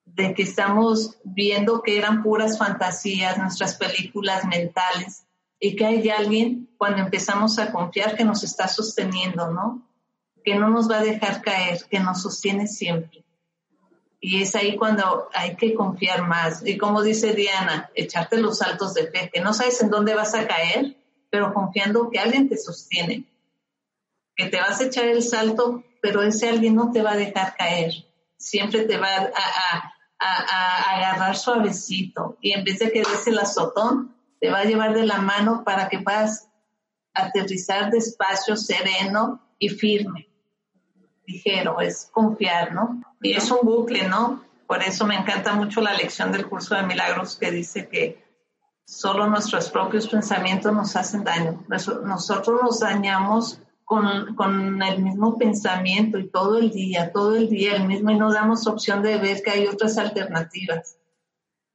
de 0.06 0.34
que 0.34 0.44
estamos 0.44 1.18
viendo 1.24 1.82
que 1.82 1.98
eran 1.98 2.24
puras 2.24 2.58
fantasías, 2.58 3.38
nuestras 3.38 3.76
películas 3.76 4.46
mentales, 4.46 5.26
y 5.60 5.76
que 5.76 5.86
hay 5.86 6.10
alguien 6.10 6.70
cuando 6.78 7.02
empezamos 7.02 7.60
a 7.60 7.72
confiar 7.72 8.16
que 8.16 8.26
nos 8.26 8.44
está 8.44 8.68
sosteniendo, 8.68 9.52
¿no? 9.52 9.88
Que 10.44 10.56
no 10.56 10.70
nos 10.70 10.90
va 10.90 10.98
a 11.00 11.04
dejar 11.04 11.42
caer, 11.42 11.80
que 11.90 12.00
nos 12.00 12.24
sostiene 12.24 12.68
siempre. 12.68 13.24
Y 14.20 14.42
es 14.42 14.56
ahí 14.56 14.76
cuando 14.76 15.30
hay 15.34 15.56
que 15.56 15.74
confiar 15.74 16.28
más. 16.28 16.66
Y 16.66 16.78
como 16.78 17.02
dice 17.02 17.34
Diana, 17.34 17.90
echarte 17.96 18.38
los 18.38 18.58
saltos 18.60 18.94
de 18.94 19.08
fe, 19.08 19.30
que 19.32 19.42
no 19.42 19.54
sabes 19.54 19.82
en 19.82 19.90
dónde 19.90 20.16
vas 20.16 20.34
a 20.34 20.48
caer, 20.48 20.98
pero 21.32 21.54
confiando 21.54 22.12
que 22.12 22.20
alguien 22.20 22.48
te 22.48 22.58
sostiene. 22.58 23.26
Que 24.36 24.48
te 24.48 24.60
vas 24.60 24.80
a 24.80 24.86
echar 24.86 25.06
el 25.06 25.24
salto, 25.24 25.84
pero 26.02 26.22
ese 26.22 26.50
alguien 26.50 26.76
no 26.76 26.92
te 26.92 27.02
va 27.02 27.14
a 27.14 27.18
dejar 27.18 27.56
caer. 27.56 27.94
Siempre 28.38 28.84
te 28.84 28.98
va 28.98 29.08
a, 29.08 29.94
a, 30.20 30.96
agarrar 30.96 31.36
suavecito 31.36 32.38
y 32.42 32.52
en 32.52 32.64
vez 32.64 32.78
de 32.80 32.92
que 32.92 33.00
des 33.00 33.26
el 33.26 33.40
azotón, 33.40 34.16
te 34.40 34.52
va 34.52 34.60
a 34.60 34.66
llevar 34.66 34.94
de 34.94 35.06
la 35.06 35.18
mano 35.18 35.64
para 35.64 35.90
que 35.90 36.00
puedas 36.00 36.48
aterrizar 37.14 37.90
despacio, 37.90 38.56
sereno 38.56 39.42
y 39.58 39.70
firme. 39.70 40.28
Ligero, 41.26 41.80
es 41.80 42.10
confiar, 42.12 42.74
¿no? 42.74 43.02
Y 43.22 43.34
es 43.34 43.50
un 43.50 43.60
bucle, 43.64 44.08
¿no? 44.08 44.44
Por 44.68 44.84
eso 44.84 45.06
me 45.06 45.16
encanta 45.16 45.54
mucho 45.54 45.82
la 45.82 45.94
lección 45.94 46.32
del 46.32 46.48
curso 46.48 46.76
de 46.76 46.84
milagros 46.84 47.36
que 47.36 47.52
dice 47.52 47.88
que 47.88 48.21
solo 48.92 49.28
nuestros 49.28 49.70
propios 49.70 50.08
pensamientos 50.10 50.74
nos 50.74 50.96
hacen 50.98 51.24
daño. 51.24 51.64
Nosotros 52.04 52.60
nos 52.62 52.80
dañamos 52.82 53.58
con, 53.86 54.82
el 54.84 55.02
mismo 55.02 55.38
pensamiento 55.38 56.18
y 56.20 56.28
todo 56.28 56.58
el 56.58 56.72
día, 56.72 57.12
todo 57.14 57.36
el 57.36 57.50
día 57.50 57.78
el 57.78 57.88
mismo 57.88 58.12
y 58.12 58.18
no 58.18 58.34
damos 58.34 58.68
opción 58.68 59.02
de 59.02 59.18
ver 59.18 59.42
que 59.42 59.52
hay 59.52 59.68
otras 59.68 59.98
alternativas, 59.98 60.98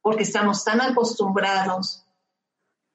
porque 0.01 0.23
estamos 0.23 0.63
tan 0.63 0.79
acostumbrados 0.79 2.05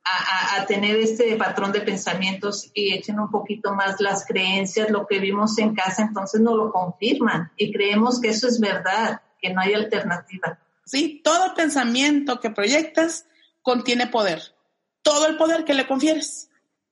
a, 0.04 0.66
tener 0.66 0.96
este 0.96 1.36
patrón 1.36 1.72
de 1.72 1.80
pensamientos 1.80 2.70
y 2.74 2.94
echen 2.94 3.18
un 3.18 3.30
poquito 3.30 3.74
más 3.74 4.00
las 4.00 4.24
creencias, 4.24 4.90
lo 4.90 5.06
que 5.06 5.18
vimos 5.18 5.58
en 5.58 5.74
casa, 5.74 6.02
entonces 6.02 6.40
no 6.40 6.56
lo 6.56 6.70
confirman 6.70 7.50
y 7.56 7.72
creemos 7.72 8.20
que 8.20 8.28
eso 8.28 8.46
es 8.46 8.60
verdad, 8.60 9.20
que 9.40 9.52
no 9.52 9.60
hay 9.60 9.74
alternativa. 9.74 10.58
Sí, 10.84 11.20
todo 11.22 11.54
pensamiento 11.54 12.40
que 12.40 12.50
proyectas 12.50 13.26
contiene 13.62 14.06
poder, 14.06 14.54
todo 15.02 15.26
el 15.26 15.36
poder 15.36 15.64
que 15.64 15.74
le 15.74 15.86
confieres, 15.86 16.50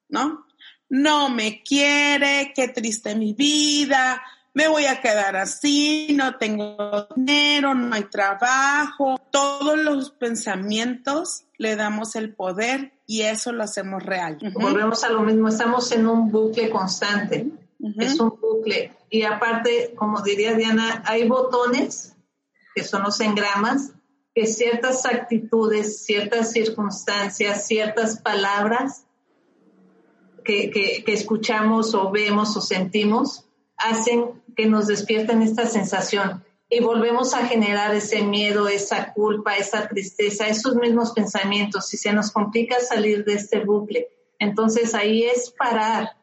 ¿no? 0.08 0.46
no 0.90 1.30
me 1.30 1.62
quiere, 1.62 2.52
qué 2.54 2.68
triste 2.68 3.14
mi 3.14 3.32
vida, 3.32 4.22
me 4.52 4.66
voy 4.66 4.86
a 4.86 5.00
quedar 5.00 5.36
así, 5.36 6.08
no 6.14 6.36
tengo 6.36 7.06
dinero, 7.14 7.74
no 7.74 7.94
hay 7.94 8.04
trabajo. 8.04 9.16
Todos 9.30 9.78
los 9.78 10.10
pensamientos 10.10 11.44
le 11.56 11.76
damos 11.76 12.16
el 12.16 12.34
poder 12.34 12.92
y 13.06 13.22
eso 13.22 13.52
lo 13.52 13.62
hacemos 13.62 14.02
real. 14.02 14.38
Volvemos 14.54 15.04
a 15.04 15.10
lo 15.10 15.20
mismo, 15.20 15.48
estamos 15.48 15.90
en 15.92 16.06
un 16.08 16.30
bucle 16.30 16.68
constante. 16.68 17.46
Es 17.96 18.18
un 18.18 18.30
bucle. 18.40 18.92
Y 19.08 19.22
aparte, 19.22 19.94
como 19.96 20.20
diría 20.20 20.54
Diana, 20.54 21.02
hay 21.06 21.26
botones 21.26 22.16
que 22.74 22.82
son 22.82 23.04
los 23.04 23.20
engramas, 23.20 23.92
que 24.34 24.46
ciertas 24.46 25.06
actitudes, 25.06 26.04
ciertas 26.04 26.52
circunstancias, 26.52 27.66
ciertas 27.66 28.20
palabras 28.20 29.06
que, 30.44 30.70
que 30.70 31.12
escuchamos 31.12 31.94
o 31.94 32.10
vemos 32.10 32.56
o 32.56 32.60
sentimos, 32.60 33.44
hacen 33.76 34.42
que 34.56 34.66
nos 34.66 34.87
despierten 34.87 35.42
esta 35.42 35.66
sensación 35.66 36.44
y 36.72 36.80
volvemos 36.80 37.34
a 37.34 37.46
generar 37.46 37.92
ese 37.94 38.22
miedo, 38.22 38.68
esa 38.68 39.12
culpa, 39.12 39.56
esa 39.56 39.88
tristeza, 39.88 40.46
esos 40.46 40.76
mismos 40.76 41.10
pensamientos 41.12 41.92
y 41.92 41.96
se 41.96 42.12
nos 42.12 42.30
complica 42.30 42.78
salir 42.78 43.25
de 43.25 43.34
este 43.34 43.64
bucle. 43.64 44.08
Entonces 44.38 44.94
ahí 44.94 45.25
es 45.25 45.50
parar, 45.50 46.16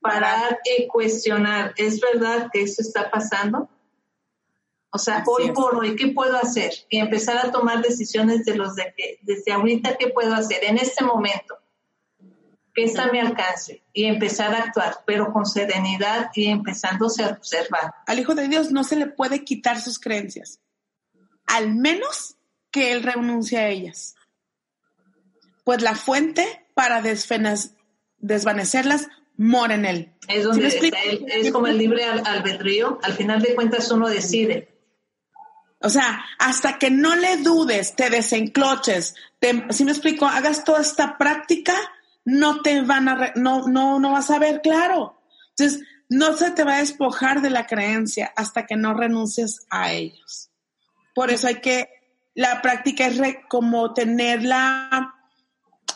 parar 0.00 0.58
y 0.64 0.88
cuestionar, 0.88 1.72
¿es 1.76 2.00
verdad 2.00 2.48
que 2.52 2.62
eso 2.62 2.82
está 2.82 3.08
pasando? 3.08 3.68
O 4.94 4.98
sea, 4.98 5.22
hoy 5.26 5.50
por 5.50 5.74
hoy, 5.74 5.96
¿qué 5.96 6.06
puedo 6.06 6.36
hacer? 6.36 6.72
Y 6.88 6.98
empezar 6.98 7.44
a 7.44 7.50
tomar 7.50 7.82
decisiones 7.82 8.44
de 8.44 8.54
los 8.54 8.76
de 8.76 8.94
que, 8.96 9.18
desde 9.22 9.50
ahorita, 9.50 9.96
¿qué 9.96 10.06
puedo 10.06 10.32
hacer 10.32 10.62
en 10.62 10.78
este 10.78 11.04
momento? 11.04 11.58
¿Qué 12.72 12.84
está 12.84 13.06
a 13.06 13.10
mi 13.10 13.18
alcance? 13.18 13.82
Y 13.92 14.04
empezar 14.04 14.54
a 14.54 14.58
actuar, 14.58 14.98
pero 15.04 15.32
con 15.32 15.46
serenidad 15.46 16.30
y 16.36 16.46
empezándose 16.46 17.24
a 17.24 17.30
observar. 17.30 17.92
Al 18.06 18.20
Hijo 18.20 18.36
de 18.36 18.46
Dios 18.46 18.70
no 18.70 18.84
se 18.84 18.94
le 18.94 19.06
puede 19.06 19.42
quitar 19.42 19.80
sus 19.80 19.98
creencias, 19.98 20.60
al 21.46 21.74
menos 21.74 22.36
que 22.70 22.92
Él 22.92 23.02
renuncie 23.02 23.58
a 23.58 23.70
ellas. 23.70 24.14
Pues 25.64 25.82
la 25.82 25.96
fuente 25.96 26.68
para 26.74 27.02
desvanecerlas 27.02 29.08
mora 29.36 29.74
en 29.74 29.86
Él. 29.86 30.12
Es, 30.28 30.44
donde 30.44 30.68
es 30.68 31.50
como 31.50 31.66
el 31.66 31.78
libre 31.78 32.04
albedrío, 32.04 33.00
al 33.02 33.14
final 33.14 33.42
de 33.42 33.56
cuentas 33.56 33.90
uno 33.90 34.08
decide 34.08 34.72
o 35.84 35.90
sea, 35.90 36.24
hasta 36.38 36.78
que 36.78 36.90
no 36.90 37.14
le 37.14 37.36
dudes, 37.36 37.94
te 37.94 38.10
desencloches, 38.10 39.14
si 39.70 39.84
me 39.84 39.92
explico, 39.92 40.26
hagas 40.26 40.64
toda 40.64 40.80
esta 40.80 41.18
práctica, 41.18 41.74
no 42.24 42.62
te 42.62 42.80
van 42.80 43.08
a, 43.08 43.32
no, 43.36 43.68
no, 43.68 44.00
no 44.00 44.12
vas 44.12 44.30
a 44.30 44.38
ver 44.38 44.62
claro. 44.62 45.20
Entonces, 45.50 45.86
no 46.08 46.36
se 46.36 46.50
te 46.52 46.64
va 46.64 46.76
a 46.76 46.78
despojar 46.78 47.42
de 47.42 47.50
la 47.50 47.66
creencia 47.66 48.32
hasta 48.34 48.66
que 48.66 48.76
no 48.76 48.94
renuncies 48.94 49.66
a 49.70 49.92
ellos. 49.92 50.50
Por 51.14 51.30
eso 51.30 51.48
hay 51.48 51.60
que, 51.60 51.88
la 52.34 52.62
práctica 52.62 53.06
es 53.06 53.20
como 53.48 53.92
tener 53.92 54.42
la, 54.42 55.14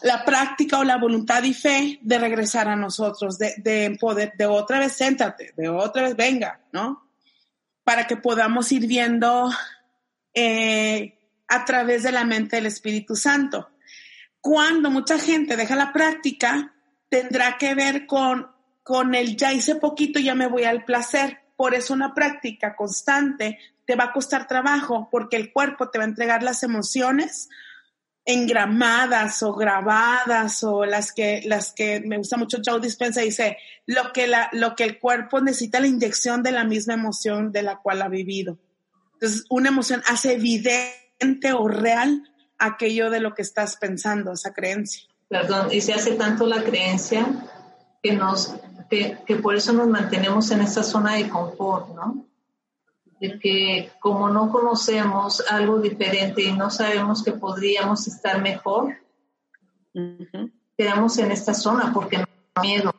la 0.03 0.25
práctica 0.25 0.79
o 0.79 0.85
la 0.85 0.99
voluntad 0.99 1.43
y 1.45 1.55
fe 1.55 1.99
de 2.03 2.19
regresar 2.19 2.69
a 2.69 2.77
nosotros, 2.77 3.39
de, 3.39 3.55
de 3.59 3.97
poder, 3.99 4.35
de 4.37 4.47
otra 4.47 4.79
vez, 4.79 4.97
céntrate, 4.97 5.55
de 5.57 5.69
otra 5.69 6.03
vez, 6.03 6.17
venga, 6.17 6.61
¿no? 6.73 7.09
Para 7.85 8.07
que 8.07 8.17
podamos 8.17 8.71
ir 8.71 8.87
viendo 8.87 9.51
eh, 10.35 11.19
a 11.49 11.65
través 11.65 12.03
de 12.03 12.13
la 12.13 12.25
mente 12.25 12.57
del 12.57 12.67
Espíritu 12.67 13.17
Santo. 13.17 13.71
Cuando 14.41 14.91
mucha 14.91 15.19
gente 15.19 15.57
deja 15.57 15.75
la 15.75 15.93
práctica, 15.93 16.75
tendrá 17.09 17.57
que 17.59 17.75
ver 17.75 18.07
con, 18.07 18.49
con 18.83 19.15
el 19.15 19.37
ya 19.37 19.53
hice 19.53 19.77
poquito, 19.77 20.21
ya 20.21 20.35
me 20.35 20.47
voy 20.47 20.65
al 20.65 20.85
placer. 20.85 21.39
Por 21.57 21.75
eso 21.75 21.95
una 21.95 22.15
práctica 22.15 22.77
constante 22.77 23.59
te 23.85 23.97
va 23.97 24.05
a 24.05 24.13
costar 24.13 24.47
trabajo 24.47 25.09
porque 25.11 25.37
el 25.37 25.53
cuerpo 25.53 25.89
te 25.89 25.99
va 25.99 26.05
a 26.05 26.09
entregar 26.09 26.43
las 26.43 26.63
emociones 26.63 27.49
engramadas 28.29 29.43
o 29.43 29.55
grabadas 29.55 30.63
o 30.63 30.85
las 30.85 31.13
que 31.13 31.41
las 31.47 31.73
que 31.73 32.01
me 32.01 32.19
gusta 32.19 32.37
mucho 32.37 32.59
Joe 32.63 32.79
Dispensa 32.79 33.23
dice 33.23 33.57
lo 33.87 34.13
que 34.13 34.31
lo 34.53 34.77
que 34.77 34.85
el 34.85 34.99
cuerpo 34.99 35.41
necesita 35.41 35.81
la 35.81 35.87
inyección 35.87 36.43
de 36.43 36.53
la 36.53 36.65
misma 36.65 36.93
emoción 36.93 37.51
de 37.51 37.63
la 37.63 37.79
cual 37.79 38.03
ha 38.03 38.09
vivido. 38.09 38.59
Entonces, 39.21 39.47
una 39.51 39.71
emoción 39.71 40.01
hace 40.07 40.35
evidente 40.35 41.53
o 41.53 41.67
real 41.67 42.23
aquello 42.57 43.11
de 43.11 43.19
lo 43.19 43.35
que 43.35 43.43
estás 43.43 43.77
pensando, 43.77 44.33
esa 44.33 44.53
creencia. 44.53 45.09
Perdón, 45.29 45.69
y 45.73 45.81
se 45.81 45.93
hace 45.93 46.15
tanto 46.15 46.47
la 46.47 46.63
creencia 46.63 47.27
que 48.01 48.13
nos, 48.13 48.55
que, 48.89 49.19
por 49.43 49.57
eso 49.57 49.73
nos 49.73 49.89
mantenemos 49.89 50.53
en 50.53 50.61
esa 50.61 50.85
zona 50.85 51.15
de 51.15 51.29
confort, 51.29 51.89
¿no? 51.97 52.27
De 53.19 53.41
que 53.41 53.91
como 53.99 54.29
no 54.29 54.53
conocemos 54.53 55.43
algo 55.51 55.81
diferente 55.81 56.43
y 56.43 56.53
no 56.53 56.71
sabemos 56.71 57.25
que 57.25 57.33
podríamos 57.33 58.07
estar 58.07 58.41
mejor, 58.41 58.99
quedamos 60.77 61.19
en 61.19 61.33
esta 61.33 61.55
zona 61.55 61.93
porque 61.93 62.19
nos 62.19 62.29
da 62.55 62.63
miedo. 62.63 62.95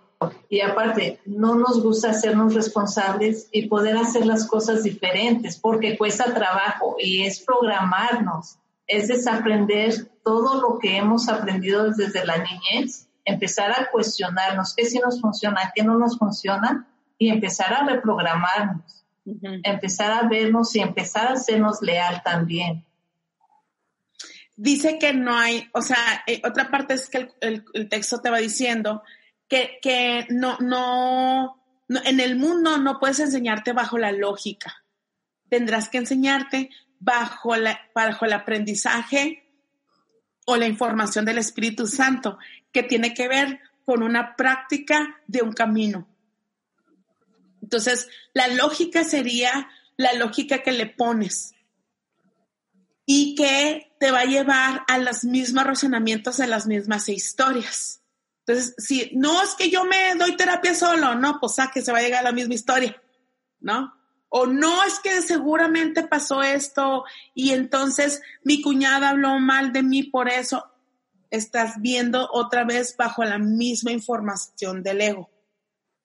Y 0.49 0.59
aparte, 0.61 1.19
no 1.25 1.55
nos 1.55 1.81
gusta 1.81 2.09
hacernos 2.09 2.53
responsables 2.53 3.47
y 3.51 3.67
poder 3.67 3.97
hacer 3.97 4.25
las 4.25 4.47
cosas 4.47 4.83
diferentes 4.83 5.57
porque 5.57 5.97
cuesta 5.97 6.33
trabajo 6.33 6.97
y 6.99 7.23
es 7.23 7.39
programarnos, 7.39 8.57
es 8.85 9.07
desaprender 9.07 10.09
todo 10.23 10.61
lo 10.61 10.79
que 10.79 10.97
hemos 10.97 11.29
aprendido 11.29 11.91
desde 11.91 12.25
la 12.25 12.37
niñez, 12.37 13.07
empezar 13.23 13.71
a 13.71 13.89
cuestionarnos 13.91 14.73
qué 14.75 14.85
sí 14.85 14.99
nos 14.99 15.21
funciona, 15.21 15.71
qué 15.73 15.83
no 15.83 15.97
nos 15.97 16.17
funciona 16.17 16.87
y 17.17 17.29
empezar 17.29 17.73
a 17.73 17.85
reprogramarnos, 17.85 19.05
empezar 19.63 20.11
a 20.11 20.27
vernos 20.27 20.75
y 20.75 20.79
empezar 20.79 21.27
a 21.27 21.33
hacernos 21.33 21.81
leal 21.81 22.21
también. 22.23 22.83
Dice 24.55 24.99
que 24.99 25.13
no 25.13 25.33
hay, 25.33 25.69
o 25.73 25.81
sea, 25.81 26.23
eh, 26.27 26.41
otra 26.43 26.69
parte 26.69 26.93
es 26.93 27.09
que 27.09 27.31
el, 27.39 27.63
texto 27.87 28.19
te 28.19 28.29
va 28.29 28.39
diciendo 28.39 29.03
que, 29.49 30.27
no, 30.29 30.57
no, 30.59 31.61
en 31.89 32.19
el 32.19 32.37
mundo 32.37 32.77
no 32.77 32.99
puedes 32.99 33.19
enseñarte 33.19 33.73
bajo 33.73 33.97
la 33.97 34.11
lógica. 34.11 34.83
Tendrás 35.49 35.89
que 35.89 35.97
enseñarte 35.97 36.69
bajo, 36.99 37.55
la, 37.55 37.81
bajo 37.93 38.25
el 38.25 38.33
aprendizaje 38.33 39.51
o 40.45 40.55
la 40.55 40.67
información 40.67 41.25
del 41.25 41.39
Espíritu 41.39 41.87
Santo, 41.87 42.37
que 42.71 42.83
tiene 42.83 43.13
que 43.13 43.27
ver 43.27 43.59
con 43.85 44.03
una 44.03 44.35
práctica 44.35 45.19
de 45.27 45.41
un 45.41 45.51
camino. 45.51 46.07
Entonces, 47.61 48.07
la 48.33 48.47
lógica 48.47 49.03
sería 49.03 49.69
la 49.97 50.13
lógica 50.13 50.63
que 50.63 50.71
le 50.71 50.85
pones 50.85 51.53
y 53.05 53.35
que 53.35 53.91
te 53.99 54.11
va 54.11 54.21
a 54.21 54.25
llevar 54.25 54.83
a 54.87 54.97
los 54.99 55.23
mismos 55.23 55.63
razonamientos 55.63 56.37
de 56.37 56.47
las 56.47 56.67
mismas 56.67 57.09
historias. 57.09 57.98
Entonces, 58.49 58.73
si 58.79 59.11
no 59.13 59.43
es 59.43 59.53
que 59.53 59.69
yo 59.69 59.85
me 59.85 60.15
doy 60.15 60.35
terapia 60.35 60.73
solo, 60.73 61.13
no, 61.13 61.39
pues 61.39 61.59
a 61.59 61.69
que 61.69 61.83
se 61.83 61.91
va 61.91 61.99
a 61.99 62.01
llegar 62.01 62.21
a 62.21 62.29
la 62.29 62.31
misma 62.31 62.55
historia, 62.55 62.99
¿no? 63.59 63.93
O 64.27 64.47
no 64.47 64.83
es 64.83 64.97
que 65.01 65.21
seguramente 65.21 66.01
pasó 66.07 66.41
esto 66.41 67.03
y 67.35 67.51
entonces 67.51 68.23
mi 68.43 68.59
cuñada 68.63 69.09
habló 69.09 69.37
mal 69.37 69.71
de 69.71 69.83
mí 69.83 70.01
por 70.01 70.29
eso. 70.29 70.65
Estás 71.29 71.79
viendo 71.79 72.27
otra 72.31 72.63
vez 72.63 72.97
bajo 72.97 73.23
la 73.23 73.37
misma 73.37 73.91
información 73.91 74.81
del 74.81 75.01
ego. 75.01 75.29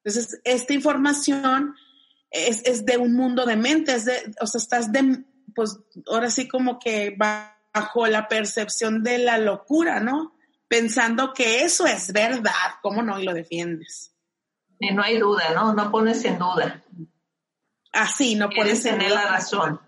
Entonces, 0.04 0.38
esta 0.44 0.74
información 0.74 1.74
es, 2.30 2.61
es 2.66 2.85
de 2.85 2.98
un 2.98 3.14
mundo 3.14 3.46
de 3.46 3.57
mentes, 3.57 4.04
de, 4.04 4.35
o 4.38 4.46
sea, 4.46 4.59
estás 4.59 4.92
de, 4.92 5.24
pues 5.54 5.78
ahora 6.09 6.28
sí 6.28 6.46
como 6.46 6.78
que 6.78 7.16
bajo 7.16 8.07
la 8.07 8.28
percepción 8.28 9.02
de 9.02 9.16
la 9.16 9.38
locura, 9.38 10.00
¿no? 10.00 10.35
Pensando 10.68 11.33
que 11.33 11.62
eso 11.62 11.87
es 11.87 12.12
verdad, 12.12 12.79
¿cómo 12.83 13.03
no? 13.03 13.18
Y 13.18 13.24
lo 13.24 13.35
defiendes. 13.35 14.12
Y 14.79 14.92
no 14.92 15.03
hay 15.03 15.18
duda, 15.18 15.53
¿no? 15.55 15.72
No 15.72 15.90
pones 15.90 16.24
en 16.24 16.38
duda. 16.38 16.83
Así, 17.92 18.35
no 18.35 18.50
pones 18.50 18.85
en 18.85 19.00
él 19.00 19.14
la 19.14 19.27
razón. 19.27 19.81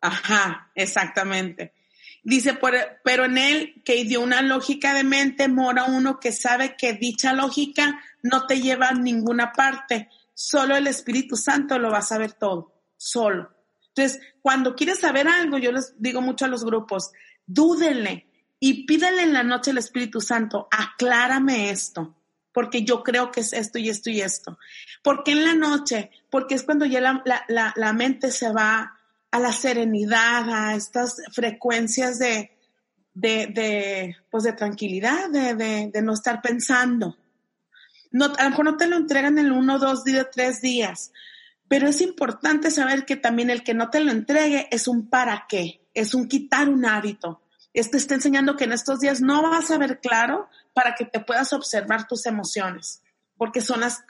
Ajá, 0.00 0.70
exactamente. 0.74 1.72
Dice, 2.22 2.58
pero 3.04 3.24
en 3.26 3.36
él 3.36 3.82
que 3.84 4.02
dio 4.04 4.22
una 4.22 4.40
lógica 4.40 4.94
de 4.94 5.04
mente, 5.04 5.46
mora 5.48 5.84
uno 5.84 6.18
que 6.18 6.32
sabe 6.32 6.74
que 6.76 6.94
dicha 6.94 7.34
lógica 7.34 8.00
no 8.22 8.46
te 8.46 8.60
lleva 8.62 8.88
a 8.88 8.94
ninguna 8.94 9.52
parte. 9.52 10.08
Solo 10.32 10.74
el 10.74 10.86
Espíritu 10.86 11.36
Santo 11.36 11.78
lo 11.78 11.90
va 11.90 11.98
a 11.98 12.02
saber 12.02 12.32
todo, 12.32 12.82
solo. 12.96 13.54
Entonces, 13.88 14.20
cuando 14.40 14.74
quieres 14.74 15.00
saber 15.00 15.28
algo, 15.28 15.58
yo 15.58 15.70
les 15.70 15.94
digo 16.00 16.22
mucho 16.22 16.46
a 16.46 16.48
los 16.48 16.64
grupos, 16.64 17.12
dúdenle, 17.46 18.26
y 18.66 18.86
pídele 18.86 19.24
en 19.24 19.34
la 19.34 19.42
noche 19.42 19.72
al 19.72 19.76
Espíritu 19.76 20.22
Santo, 20.22 20.68
aclárame 20.70 21.68
esto, 21.68 22.16
porque 22.50 22.82
yo 22.82 23.02
creo 23.02 23.30
que 23.30 23.40
es 23.40 23.52
esto 23.52 23.78
y 23.78 23.90
esto 23.90 24.08
y 24.08 24.22
esto. 24.22 24.58
¿Por 25.02 25.22
qué 25.22 25.32
en 25.32 25.44
la 25.44 25.52
noche? 25.52 26.10
Porque 26.30 26.54
es 26.54 26.62
cuando 26.62 26.86
ya 26.86 26.98
la, 27.02 27.92
mente 27.92 28.30
se 28.30 28.50
va 28.50 28.98
a 29.30 29.38
la 29.38 29.52
serenidad, 29.52 30.48
a 30.48 30.74
estas 30.74 31.20
frecuencias 31.30 32.18
de, 32.18 32.56
de, 33.12 34.16
pues 34.30 34.44
de 34.44 34.54
tranquilidad, 34.54 35.28
de, 35.28 35.90
de, 35.92 36.00
no 36.00 36.14
estar 36.14 36.40
pensando. 36.40 37.18
No, 38.12 38.32
a 38.38 38.44
lo 38.44 38.48
mejor 38.48 38.64
no 38.64 38.76
te 38.78 38.86
lo 38.86 38.96
entregan 38.96 39.36
en 39.36 39.52
uno, 39.52 39.78
dos 39.78 40.04
días, 40.04 40.28
tres 40.32 40.62
días, 40.62 41.12
Pero 41.68 41.86
es 41.86 42.00
importante 42.00 42.70
saber 42.70 43.04
que 43.04 43.16
también 43.16 43.50
el 43.50 43.62
que 43.62 43.74
no 43.74 43.90
te 43.90 44.00
lo 44.00 44.10
entregue 44.10 44.68
es 44.70 44.88
un 44.88 45.10
para 45.10 45.44
qué, 45.50 45.82
es 45.92 46.14
un 46.14 46.28
quitar 46.28 46.70
un 46.70 46.86
hábito. 46.86 47.42
Este 47.74 47.96
está 47.96 48.14
enseñando 48.14 48.56
que 48.56 48.64
en 48.64 48.72
estos 48.72 49.00
días 49.00 49.20
no 49.20 49.42
vas 49.42 49.70
a 49.70 49.78
ver 49.78 50.00
claro 50.00 50.48
para 50.72 50.94
que 50.94 51.04
te 51.04 51.18
puedas 51.18 51.52
observar 51.52 52.06
tus 52.06 52.24
emociones, 52.24 53.02
porque 53.36 53.60
son 53.60 53.80
las, 53.80 54.04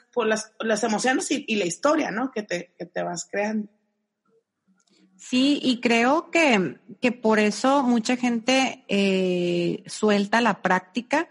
las, 0.59 0.83
emociones 0.83 1.29
y, 1.31 1.55
la 1.55 1.65
historia, 1.65 2.11
¿no? 2.11 2.31
Que 2.31 2.43
te, 2.43 2.73
que 2.77 2.85
te 2.85 3.01
vas 3.01 3.27
creando. 3.29 3.67
Sí, 5.17 5.59
y 5.63 5.81
creo 5.81 6.29
que, 6.29 6.79
que 7.01 7.11
por 7.11 7.39
eso 7.39 7.81
mucha 7.81 8.15
gente 8.17 8.85
eh, 8.87 9.83
suelta 9.87 10.41
la 10.41 10.61
práctica, 10.61 11.27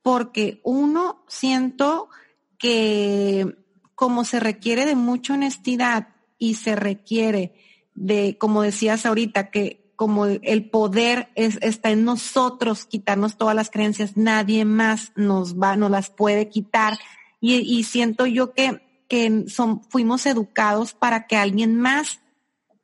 porque 0.00 0.60
uno 0.62 1.24
siento 1.26 2.08
que 2.56 3.56
como 3.96 4.24
se 4.24 4.38
requiere 4.38 4.86
de 4.86 4.94
mucha 4.94 5.34
honestidad 5.34 6.08
y 6.38 6.54
se 6.54 6.76
requiere 6.76 7.54
de, 7.94 8.36
como 8.38 8.62
decías 8.62 9.06
ahorita, 9.06 9.50
que 9.50 9.83
como 9.96 10.26
el 10.26 10.70
poder 10.70 11.28
es, 11.34 11.58
está 11.62 11.90
en 11.90 12.04
nosotros 12.04 12.84
quitarnos 12.84 13.36
todas 13.36 13.54
las 13.54 13.70
creencias, 13.70 14.16
nadie 14.16 14.64
más 14.64 15.12
nos 15.16 15.60
va, 15.60 15.76
nos 15.76 15.90
las 15.90 16.10
puede 16.10 16.48
quitar. 16.48 16.98
Y, 17.40 17.56
y 17.56 17.84
siento 17.84 18.26
yo 18.26 18.54
que, 18.54 18.82
que 19.08 19.44
son, 19.48 19.82
fuimos 19.84 20.26
educados 20.26 20.94
para 20.94 21.26
que 21.26 21.36
alguien 21.36 21.78
más 21.78 22.20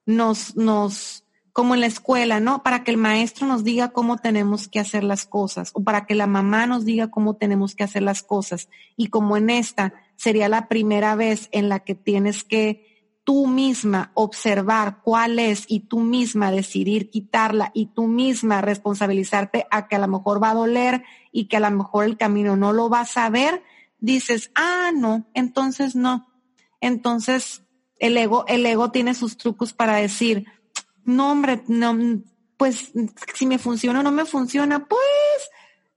nos, 0.06 0.56
nos, 0.56 1.24
como 1.52 1.74
en 1.74 1.80
la 1.80 1.86
escuela, 1.86 2.40
¿no? 2.40 2.62
Para 2.62 2.84
que 2.84 2.90
el 2.90 2.96
maestro 2.96 3.46
nos 3.46 3.64
diga 3.64 3.90
cómo 3.90 4.18
tenemos 4.18 4.68
que 4.68 4.80
hacer 4.80 5.04
las 5.04 5.26
cosas 5.26 5.70
o 5.74 5.82
para 5.82 6.06
que 6.06 6.14
la 6.14 6.26
mamá 6.26 6.66
nos 6.66 6.84
diga 6.84 7.10
cómo 7.10 7.34
tenemos 7.36 7.74
que 7.74 7.84
hacer 7.84 8.02
las 8.02 8.22
cosas. 8.22 8.68
Y 8.96 9.08
como 9.08 9.36
en 9.36 9.50
esta 9.50 9.94
sería 10.16 10.48
la 10.48 10.68
primera 10.68 11.14
vez 11.14 11.48
en 11.52 11.68
la 11.68 11.80
que 11.80 11.94
tienes 11.94 12.44
que 12.44 12.89
tú 13.24 13.46
misma 13.46 14.10
observar 14.14 15.00
cuál 15.02 15.38
es 15.38 15.64
y 15.68 15.80
tú 15.80 16.00
misma 16.00 16.50
decidir 16.50 17.10
quitarla 17.10 17.70
y 17.74 17.86
tú 17.86 18.06
misma 18.06 18.60
responsabilizarte 18.60 19.66
a 19.70 19.88
que 19.88 19.96
a 19.96 19.98
lo 19.98 20.08
mejor 20.08 20.42
va 20.42 20.50
a 20.50 20.54
doler 20.54 21.04
y 21.30 21.46
que 21.46 21.58
a 21.58 21.60
lo 21.60 21.70
mejor 21.70 22.04
el 22.04 22.16
camino 22.16 22.56
no 22.56 22.72
lo 22.72 22.88
vas 22.88 23.16
a 23.16 23.28
ver, 23.30 23.62
dices, 23.98 24.50
ah, 24.54 24.90
no, 24.94 25.28
entonces 25.34 25.94
no. 25.94 26.28
Entonces 26.80 27.62
el 27.98 28.16
ego, 28.16 28.44
el 28.48 28.64
ego 28.64 28.90
tiene 28.90 29.14
sus 29.14 29.36
trucos 29.36 29.72
para 29.72 29.96
decir, 29.96 30.46
no, 31.04 31.30
hombre, 31.30 31.62
no, 31.68 31.96
pues 32.56 32.92
si 33.34 33.46
me 33.46 33.58
funciona 33.58 34.00
o 34.00 34.02
no 34.02 34.12
me 34.12 34.24
funciona, 34.24 34.86
pues, 34.86 35.00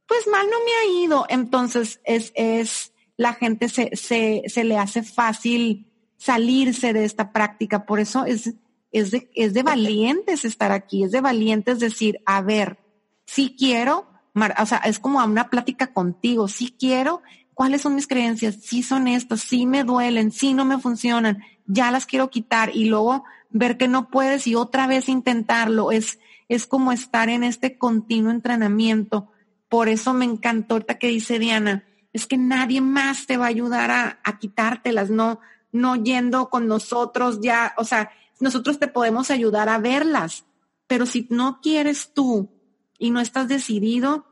pues 0.05 0.27
mal 0.27 0.45
no 0.49 0.57
me 0.59 0.71
ha 0.71 1.03
ido. 1.05 1.25
Entonces 1.29 2.01
es, 2.03 2.31
es, 2.35 2.93
la 3.15 3.33
gente 3.33 3.69
se, 3.69 3.95
se, 3.95 4.43
se 4.47 4.63
le 4.63 4.77
hace 4.77 5.03
fácil 5.03 5.92
salirse 6.23 6.93
de 6.93 7.03
esta 7.03 7.33
práctica. 7.33 7.85
Por 7.85 7.99
eso 7.99 8.23
es, 8.25 8.53
es 8.93 9.11
de, 9.11 9.29
es 9.35 9.53
de 9.53 9.61
valientes 9.61 10.45
estar 10.45 10.71
aquí, 10.71 11.03
es 11.03 11.11
de 11.11 11.19
valientes 11.19 11.79
decir, 11.79 12.21
a 12.25 12.41
ver, 12.41 12.79
si 13.25 13.57
quiero, 13.57 14.07
o 14.33 14.65
sea, 14.65 14.77
es 14.79 14.99
como 14.99 15.21
una 15.21 15.49
plática 15.49 15.87
contigo, 15.91 16.47
si 16.47 16.71
quiero, 16.71 17.21
cuáles 17.53 17.81
son 17.81 17.95
mis 17.95 18.07
creencias, 18.07 18.55
si 18.61 18.83
son 18.83 19.09
estas, 19.09 19.41
si 19.41 19.65
me 19.65 19.83
duelen, 19.83 20.31
si 20.31 20.53
no 20.53 20.63
me 20.63 20.79
funcionan, 20.79 21.43
ya 21.65 21.91
las 21.91 22.05
quiero 22.05 22.29
quitar 22.29 22.73
y 22.73 22.85
luego 22.85 23.25
ver 23.49 23.77
que 23.77 23.89
no 23.89 24.09
puedes 24.09 24.47
y 24.47 24.55
otra 24.55 24.87
vez 24.87 25.09
intentarlo. 25.09 25.91
Es, 25.91 26.19
es 26.47 26.65
como 26.65 26.93
estar 26.93 27.27
en 27.27 27.43
este 27.43 27.77
continuo 27.77 28.31
entrenamiento. 28.31 29.29
Por 29.67 29.89
eso 29.89 30.13
me 30.13 30.23
encantó 30.23 30.75
ahorita 30.75 30.99
que 30.99 31.07
dice 31.07 31.37
Diana, 31.37 31.83
es 32.13 32.27
que 32.27 32.37
nadie 32.37 32.79
más 32.79 33.25
te 33.25 33.35
va 33.35 33.45
a 33.45 33.49
ayudar 33.49 33.91
a, 33.91 34.19
a 34.23 34.39
quitártelas, 34.39 35.09
no, 35.09 35.41
no 35.73 35.97
yendo 35.97 36.49
con 36.49 36.67
nosotros 36.67 37.39
ya, 37.41 37.73
o 37.77 37.83
sea, 37.83 38.11
nosotros 38.39 38.79
te 38.79 38.87
podemos 38.87 39.29
ayudar 39.31 39.67
a 39.67 39.79
verlas, 39.79 40.45
pero 40.87 41.05
si 41.05 41.27
no 41.29 41.59
quieres 41.61 42.13
tú 42.13 42.49
y 42.97 43.11
no 43.11 43.19
estás 43.19 43.49
decidido, 43.49 44.25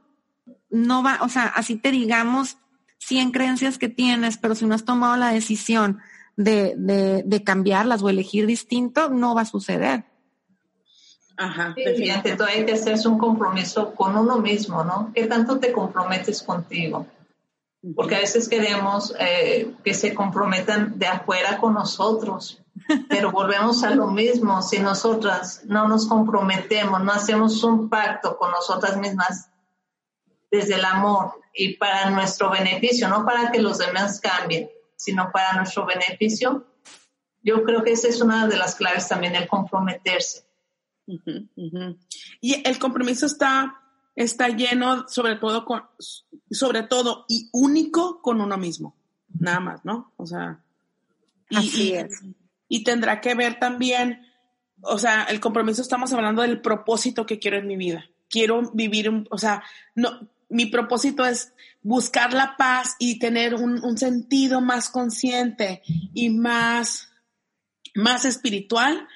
no 0.70 1.04
va, 1.04 1.20
o 1.22 1.28
sea, 1.28 1.48
así 1.48 1.76
te 1.76 1.92
digamos 1.92 2.58
100 3.00 3.32
creencias 3.32 3.78
que 3.78 3.90
tienes, 3.90 4.38
pero 4.38 4.56
si 4.56 4.66
no 4.66 4.76
has 4.76 4.86
tomado 4.86 5.18
la 5.18 5.34
decisión 5.34 6.00
de, 6.38 6.76
de, 6.78 7.24
de 7.26 7.44
cambiarlas 7.44 8.02
o 8.04 8.10
elegir 8.10 8.46
distinto, 8.46 9.10
no 9.10 9.36
va 9.36 9.42
a 9.42 9.46
suceder. 9.46 10.06
Ajá. 11.38 11.74
Sí, 11.76 12.10
ante 12.10 12.36
todo 12.36 12.48
hay 12.48 12.66
que 12.66 12.74
hacerse 12.74 13.08
un 13.08 13.18
compromiso 13.18 13.96
con 13.96 14.16
uno 14.16 14.38
mismo, 14.38 14.84
¿no? 14.84 15.12
¿Qué 15.14 15.26
tanto 15.26 15.60
te 15.60 15.72
comprometes 15.72 16.44
contigo? 16.44 17.08
Porque 17.96 18.16
a 18.16 18.20
veces 18.20 18.48
queremos 18.48 19.14
eh, 19.20 19.74
que 19.84 19.94
se 19.94 20.14
comprometan 20.14 21.00
de 21.00 21.08
afuera 21.08 21.58
con 21.58 21.74
nosotros, 21.74 22.62
pero 23.10 23.32
volvemos 23.32 23.84
a 23.84 23.90
lo 23.90 24.08
mismo. 24.08 24.62
Si 24.62 24.80
nosotras 24.80 25.62
no 25.66 25.88
nos 25.88 26.08
comprometemos, 26.08 27.04
no 27.04 27.12
hacemos 27.12 27.64
un 27.64 27.90
pacto 27.90 28.38
con 28.38 28.52
nosotras 28.52 28.98
mismas 28.98 29.50
desde 30.52 30.76
el 30.76 30.86
amor 30.86 31.42
y 31.54 31.78
para 31.78 32.10
nuestro 32.12 32.52
beneficio, 32.52 33.08
no 33.08 33.26
para 33.26 33.52
que 33.52 33.62
los 33.62 33.80
demás 33.80 34.20
cambien, 34.20 34.70
sino 34.96 35.32
para 35.32 35.54
nuestro 35.54 35.86
beneficio, 35.86 36.68
yo 37.42 37.64
creo 37.64 37.84
que 37.84 37.94
esa 37.94 38.08
es 38.08 38.22
una 38.22 38.48
de 38.48 38.58
las 38.58 38.76
claves 38.76 39.08
también, 39.08 39.36
el 39.36 39.48
comprometerse. 39.48 40.46
Y 42.40 42.68
el 42.68 42.78
compromiso 42.80 43.26
está, 43.26 43.82
está 44.16 44.50
lleno 44.50 45.08
sobre 45.08 45.36
todo, 45.36 45.66
con, 45.66 45.84
sobre 46.50 46.84
todo 46.84 47.26
y 47.28 47.50
único 47.54 48.22
con 48.22 48.42
uno 48.42 48.58
mismo, 48.58 48.96
nada 49.40 49.60
más, 49.60 49.86
¿no? 49.86 50.12
O 50.18 50.26
sea, 50.26 50.60
y, 51.50 51.96
y 52.68 52.84
tendrá 52.84 53.22
que 53.22 53.36
ver 53.36 53.60
también, 53.60 54.26
o 54.82 54.98
sea, 54.98 55.24
el 55.24 55.40
compromiso 55.40 55.82
estamos 55.82 56.12
hablando 56.14 56.42
del 56.42 56.62
propósito 56.62 57.26
que 57.26 57.40
quiero 57.40 57.58
en 57.58 57.68
mi 57.68 57.78
vida. 57.78 58.06
Quiero 58.30 58.72
vivir, 58.74 59.28
o 59.30 59.38
sea, 59.38 59.62
no, 59.94 60.30
mi 60.52 60.66
propósito 60.68 61.26
es 61.26 61.54
buscar 61.82 62.34
la 62.34 62.56
paz 62.58 62.96
y 63.00 63.18
tener 63.20 63.56
un, 63.56 63.98
sentido 63.98 64.62
más 64.62 64.90
consciente 64.90 65.82
y 66.14 66.30
más, 66.30 67.10
más 67.96 68.26
espiritual, 68.26 69.08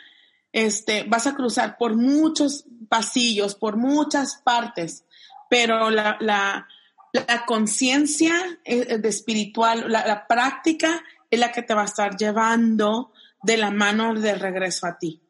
este, 0.55 1.03
vas 1.03 1.27
a 1.27 1.35
cruzar 1.35 1.77
por 1.77 1.97
muchos 1.97 2.63
pasillos, 2.87 3.55
por 3.55 3.75
muchas 3.75 4.37
partes, 4.37 5.03
pero 5.49 5.89
la, 5.89 6.15
la, 6.21 6.65
la 7.11 7.45
conciencia 7.45 8.33
eh, 8.63 8.97
de 8.97 9.09
espiritual, 9.09 9.91
la, 9.91 10.25
práctica 10.27 11.03
es 11.29 11.39
la 11.41 11.51
que 11.51 11.61
te 11.61 11.73
va 11.73 11.81
a 11.81 11.91
estar 11.91 12.15
llevando 12.15 13.11
de 13.43 13.57
la 13.57 13.69
mano 13.69 14.13
de 14.13 14.35
regreso 14.35 14.87
a 14.87 14.97
ti. 14.97 15.21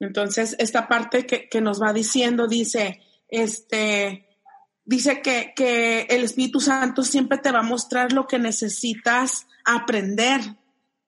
Entonces, 0.00 0.56
esta 0.58 0.88
parte 0.88 1.26
que, 1.26 1.50
que 1.50 1.60
nos 1.60 1.82
va 1.82 1.92
diciendo 1.92 2.46
dice, 2.46 3.02
este, 3.28 4.26
dice 4.86 5.20
que, 5.20 5.52
que, 5.54 6.06
el 6.08 6.24
Espíritu 6.24 6.60
Santo 6.60 7.02
siempre 7.02 7.36
te 7.36 7.52
va 7.52 7.58
a 7.58 7.62
mostrar 7.62 8.14
lo 8.14 8.26
que 8.26 8.38
necesitas 8.38 9.46
aprender, 9.66 10.40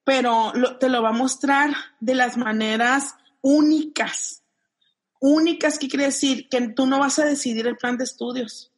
pero 0.05 0.53
te 0.79 0.89
lo 0.89 1.03
va 1.03 1.09
a 1.09 1.13
mostrar 1.13 1.75
de 2.01 2.15
las 2.15 2.37
maneras 2.37 3.15
únicas. 3.41 4.43
Únicas, 5.21 5.79
¿qué 5.79 5.89
quiere 5.89 6.05
decir? 6.07 6.49
Que 6.49 6.69
tú 6.69 6.87
no 6.87 6.99
vas 6.99 7.19
a 7.19 7.25
decidir 7.25 7.67
el 7.67 7.77
plan 7.77 7.97
de 7.97 8.05
estudios. 8.05 8.71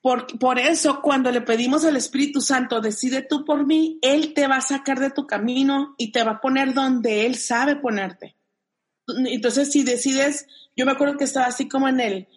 Por, 0.00 0.38
por 0.38 0.58
eso, 0.58 1.02
cuando 1.02 1.30
le 1.30 1.42
pedimos 1.42 1.84
al 1.84 1.96
Espíritu 1.96 2.40
Santo, 2.40 2.80
decide 2.80 3.20
tú 3.20 3.44
por 3.44 3.66
mí, 3.66 3.98
Él 4.00 4.32
te 4.32 4.46
va 4.46 4.56
a 4.56 4.62
sacar 4.62 4.98
de 5.00 5.10
tu 5.10 5.26
camino 5.26 5.94
y 5.98 6.12
te 6.12 6.22
va 6.22 6.32
a 6.32 6.40
poner 6.40 6.72
donde 6.72 7.26
Él 7.26 7.36
sabe 7.36 7.76
ponerte. 7.76 8.36
Entonces, 9.26 9.70
si 9.70 9.82
decides, 9.82 10.46
yo 10.76 10.86
me 10.86 10.92
acuerdo 10.92 11.18
que 11.18 11.24
estaba 11.24 11.46
así 11.46 11.68
como 11.68 11.88
en 11.88 12.00
el, 12.00 12.28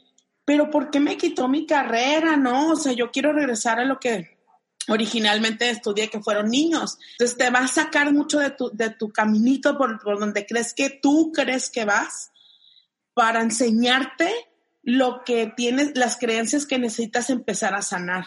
pero 0.43 0.69
¿por 0.69 0.89
qué 0.89 0.99
me 0.99 1.17
quitó 1.17 1.47
mi 1.47 1.65
carrera? 1.65 2.35
No, 2.35 2.71
o 2.71 2.75
sea, 2.75 2.93
yo 2.93 3.11
quiero 3.11 3.31
regresar 3.31 3.79
a 3.79 3.85
lo 3.85 3.99
que 3.99 4.40
originalmente 4.87 5.69
estudié, 5.69 6.09
que 6.09 6.21
fueron 6.21 6.49
niños. 6.49 6.97
Entonces 7.11 7.37
te 7.37 7.49
va 7.49 7.59
a 7.59 7.67
sacar 7.67 8.11
mucho 8.13 8.39
de 8.39 8.51
tu, 8.51 8.69
de 8.73 8.89
tu 8.89 9.11
caminito 9.11 9.77
por, 9.77 10.01
donde 10.19 10.45
crees 10.45 10.73
que 10.73 10.89
tú 10.89 11.31
crees 11.33 11.69
que 11.69 11.85
vas 11.85 12.31
para 13.13 13.41
enseñarte 13.41 14.31
lo 14.83 15.23
que 15.23 15.51
tienes, 15.55 15.95
las 15.95 16.17
creencias 16.17 16.65
que 16.65 16.79
necesitas 16.79 17.29
empezar 17.29 17.75
a 17.75 17.81
sanar. 17.81 18.25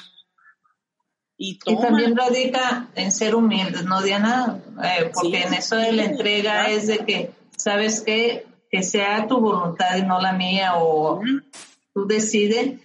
Y, 1.36 1.58
también 1.58 2.16
radica 2.16 2.88
en 2.94 3.10
ser 3.10 3.34
humildes, 3.34 3.84
¿no, 3.84 4.00
Diana? 4.02 4.62
Eh, 4.84 5.10
porque 5.12 5.42
en 5.42 5.54
eso 5.54 5.74
de 5.74 5.92
la 5.92 6.04
entrega 6.04 6.70
es 6.70 6.86
de 6.86 6.98
que, 6.98 7.32
¿sabes 7.56 8.02
qué? 8.02 8.46
Que 8.70 8.84
sea 8.84 9.26
tu 9.26 9.40
voluntad 9.40 9.96
y 9.96 10.02
no 10.02 10.20
la 10.20 10.32
mía, 10.32 10.74
o 10.76 11.20
tú 11.92 12.06
decides, 12.06 12.78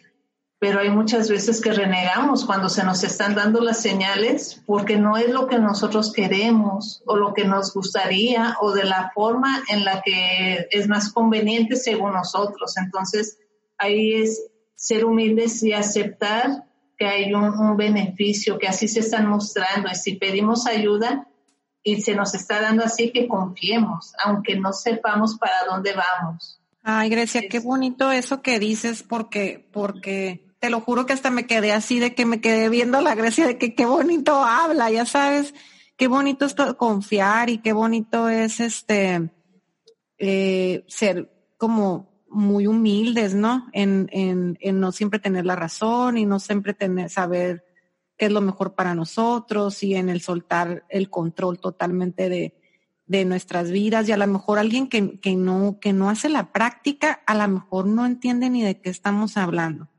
pero 0.59 0.81
hay 0.81 0.89
muchas 0.89 1.29
veces 1.29 1.61
que 1.61 1.71
renegamos 1.71 2.45
cuando 2.45 2.67
se 2.67 2.83
nos 2.83 3.05
están 3.05 3.33
dando 3.33 3.61
las 3.61 3.81
señales 3.81 4.61
porque 4.65 4.97
no 4.97 5.15
es 5.15 5.29
lo 5.29 5.47
que 5.47 5.57
nosotros 5.57 6.11
queremos 6.11 7.01
o 7.05 7.15
lo 7.15 7.33
que 7.33 7.45
nos 7.45 7.73
gustaría 7.73 8.57
o 8.59 8.73
de 8.73 8.83
la 8.83 9.11
forma 9.15 9.63
en 9.69 9.85
la 9.85 10.01
que 10.01 10.67
es 10.69 10.89
más 10.89 11.13
conveniente 11.13 11.77
según 11.77 12.11
nosotros. 12.11 12.75
Entonces, 12.75 13.37
ahí 13.77 14.13
es 14.15 14.51
ser 14.75 15.05
humildes 15.05 15.63
y 15.63 15.71
aceptar 15.71 16.65
que 16.97 17.07
hay 17.07 17.33
un, 17.33 17.77
beneficio, 17.77 18.59
que 18.59 18.67
así 18.67 18.89
se 18.89 18.99
están 18.99 19.27
mostrando. 19.27 19.89
Y 19.89 19.95
si 19.95 20.15
pedimos 20.15 20.67
ayuda, 20.67 21.25
y 21.81 22.01
se 22.01 22.13
nos 22.13 22.35
está 22.35 22.61
dando 22.61 22.83
así 22.83 23.11
que 23.11 23.29
confiemos, 23.29 24.11
aunque 24.25 24.57
no 24.57 24.73
sepamos 24.73 25.37
para 25.37 25.63
dónde 25.69 25.93
vamos. 25.93 26.59
Ay, 26.83 27.09
Grecia, 27.09 27.47
qué 27.49 27.59
bonito 27.59 28.11
eso 28.11 28.41
que 28.41 28.59
dices, 28.59 29.01
porque, 29.01 29.65
porque 29.71 30.48
te 30.59 30.69
lo 30.69 30.81
juro 30.81 31.05
que 31.05 31.13
hasta 31.13 31.29
me 31.31 31.47
quedé 31.47 31.71
así 31.71 31.99
de 31.99 32.13
que 32.13 32.25
me 32.25 32.41
quedé 32.41 32.69
viendo 32.69 33.01
la 33.01 33.15
Grecia 33.15 33.47
de 33.47 33.57
que 33.57 33.75
qué 33.75 33.85
bonito 33.85 34.43
habla, 34.43 34.91
ya 34.91 35.05
sabes, 35.05 35.53
qué 35.95 36.07
bonito 36.07 36.45
es 36.45 36.55
confiar 36.77 37.49
y 37.49 37.59
qué 37.59 37.73
bonito 37.73 38.29
es 38.29 38.59
este 38.59 39.29
eh, 40.17 40.83
ser 40.87 41.31
como 41.57 42.09
muy 42.29 42.67
humildes, 42.67 43.33
¿no? 43.33 43.67
En, 43.73 44.57
no 44.73 44.91
siempre 44.91 45.19
tener 45.19 45.45
la 45.45 45.55
razón 45.55 46.17
y 46.17 46.25
no 46.25 46.39
siempre 46.39 46.73
tener, 46.73 47.09
saber 47.09 47.65
qué 48.17 48.25
es 48.25 48.31
lo 48.31 48.41
mejor 48.41 48.75
para 48.75 48.93
nosotros 48.93 49.81
y 49.81 49.95
en 49.95 50.09
el 50.09 50.21
soltar 50.21 50.85
el 50.89 51.09
control 51.09 51.59
totalmente 51.59 52.29
de, 52.29 52.53
nuestras 53.25 53.71
vidas 53.71 54.07
y 54.07 54.11
a 54.11 54.17
lo 54.17 54.27
mejor 54.27 54.59
alguien 54.59 54.87
que, 54.87 55.01
no, 55.35 55.79
que 55.81 55.93
no 55.93 56.09
hace 56.11 56.29
la 56.29 56.51
práctica, 56.51 57.23
a 57.25 57.33
lo 57.33 57.47
mejor 57.47 57.87
no 57.87 58.05
entiende 58.05 58.51
ni 58.51 58.61
de 58.61 58.79
qué 58.79 58.91
estamos 58.91 59.35
hablando. 59.35 59.89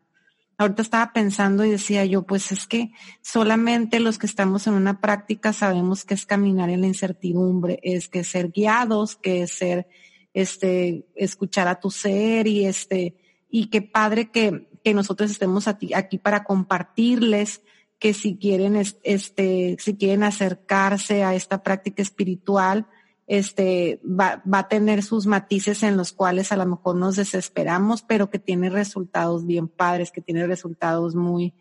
Ahorita 0.61 0.83
estaba 0.83 1.15
pensando 1.15 1.65
y 1.65 1.71
decía 1.71 2.05
yo, 2.05 2.25
pues 2.25 2.53
es 2.53 2.67
que 2.67 2.93
solamente 3.23 3.99
los 3.99 4.19
que 4.19 4.27
estamos 4.27 4.67
en 4.67 4.75
una 4.75 5.01
práctica 5.01 5.55
sabemos 5.55 6.05
que 6.05 6.13
es 6.13 6.27
caminar 6.27 6.69
en 6.69 6.83
la 6.83 6.87
incertidumbre, 6.87 7.81
es 7.83 8.09
que 8.09 8.25
ser 8.25 8.51
guiados, 8.51 9.17
que 9.17 9.45
es 9.45 9.53
ser, 9.53 9.89
este, 10.35 11.07
escuchar 11.15 11.67
a 11.67 11.81
tu 11.81 11.91
ser 11.91 12.47
y 12.47 12.67
este, 12.67 13.17
y 13.49 13.71
qué 13.71 13.81
padre 13.81 14.31
que, 14.31 14.69
que 14.85 14.93
nosotros 14.93 15.31
estemos 15.31 15.67
aquí 15.67 16.19
para 16.19 16.45
compartirles 16.45 17.63
que 17.99 18.13
si 18.13 18.37
quieren, 18.37 18.77
este, 18.77 19.77
si 19.79 19.97
quieren 19.97 20.25
acercarse 20.25 21.25
a 21.25 21.35
esta 21.35 21.63
práctica 21.63 22.03
espiritual, 22.03 22.87
este, 23.31 24.01
va, 24.05 24.43
va 24.43 24.59
a 24.59 24.69
tener 24.69 25.05
sus 25.05 25.25
matices 25.25 25.85
en 25.85 25.97
los 25.97 26.11
cuales 26.11 26.51
a 26.51 26.57
lo 26.57 26.67
mejor 26.67 26.97
nos 26.97 27.15
desesperamos, 27.15 28.03
pero 28.03 28.29
que 28.29 28.41
tiene 28.41 28.71
resultados 28.71 29.47
bien 29.47 29.69
padres, 29.69 30.11
que 30.11 30.21
tiene 30.21 30.49
resultados 30.49 31.15
muy, 31.15 31.55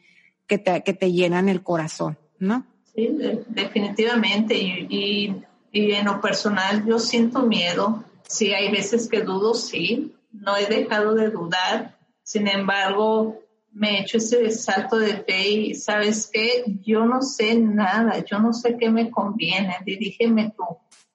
que 0.47 0.58
te, 0.58 0.82
que 0.82 0.93
te 0.93 1.12
llenan 1.12 1.47
el 1.47 1.62
corazón, 1.62 2.17
¿no? 2.39 2.65
Sí, 2.95 3.15
definitivamente. 3.49 4.58
Y, 4.58 5.43
y, 5.71 5.91
en 5.91 6.05
lo 6.05 6.19
personal 6.19 6.84
yo 6.88 6.97
siento 6.97 7.43
miedo. 7.43 8.03
Sí, 8.27 8.51
hay 8.51 8.71
veces 8.71 9.08
que 9.08 9.21
dudo, 9.21 9.53
sí. 9.53 10.15
No 10.32 10.58
he 10.58 10.65
dejado 10.65 11.13
de 11.13 11.29
dudar. 11.29 11.99
Sin 12.23 12.47
embargo, 12.47 13.41
me 13.73 13.91
he 13.91 14.01
hecho 14.01 14.17
ese 14.17 14.49
salto 14.49 14.97
de 14.97 15.17
fe 15.17 15.47
y 15.47 15.75
sabes 15.75 16.32
qué, 16.34 16.63
yo 16.84 17.05
no 17.05 17.21
sé 17.21 17.53
nada, 17.53 18.25
yo 18.25 18.39
no 18.39 18.53
sé 18.53 18.75
qué 18.75 18.89
me 18.89 19.12
conviene, 19.12 19.75
dirígeme 19.86 20.51
tú 20.58 20.63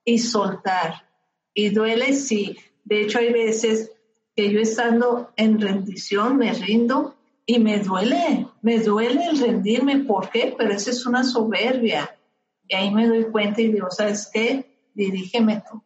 y 0.05 0.19
soltar. 0.19 1.09
Y 1.53 1.71
duele 1.71 2.13
sí, 2.15 2.59
de 2.85 3.03
hecho 3.03 3.19
hay 3.19 3.33
veces 3.33 3.93
que 4.37 4.51
yo 4.51 4.61
estando 4.61 5.33
en 5.37 5.61
rendición 5.61 6.37
me 6.37 6.53
rindo 6.53 7.15
y 7.47 7.59
me 7.59 7.79
duele, 7.79 8.49
me 8.63 8.79
duele 8.79 9.27
el 9.27 9.39
rendirme, 9.39 10.01
¿por 10.01 10.31
qué? 10.31 10.55
Pero 10.57 10.73
eso 10.73 10.91
es 10.91 11.07
una 11.07 11.23
soberbia. 11.23 12.19
Y 12.67 12.75
ahí 12.75 12.91
me 12.91 13.07
doy 13.07 13.25
cuenta 13.25 13.61
y 13.61 13.71
digo, 13.71 13.91
¿sabes 13.91 14.31
qué? 14.33 14.89
Dirígeme 14.95 15.63
tú. 15.71 15.83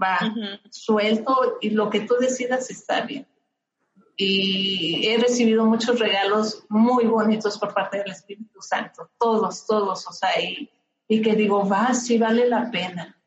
Va, 0.00 0.18
suelto 0.70 1.58
y 1.60 1.70
lo 1.70 1.90
que 1.90 2.00
tú 2.00 2.14
decidas 2.18 2.70
está 2.70 3.02
bien 3.02 3.26
y 4.22 5.06
he 5.06 5.16
recibido 5.16 5.64
muchos 5.64 5.98
regalos 5.98 6.62
muy 6.68 7.06
bonitos 7.06 7.56
por 7.58 7.72
parte 7.72 7.98
del 7.98 8.10
Espíritu 8.10 8.60
Santo, 8.60 9.08
todos, 9.18 9.66
todos, 9.66 10.06
o 10.06 10.12
sea, 10.12 10.38
y, 10.38 10.70
y 11.10 11.20
que 11.22 11.34
digo, 11.34 11.68
va, 11.68 11.92
sí 11.92 12.18
vale 12.18 12.48
la 12.48 12.70
pena. 12.70 13.20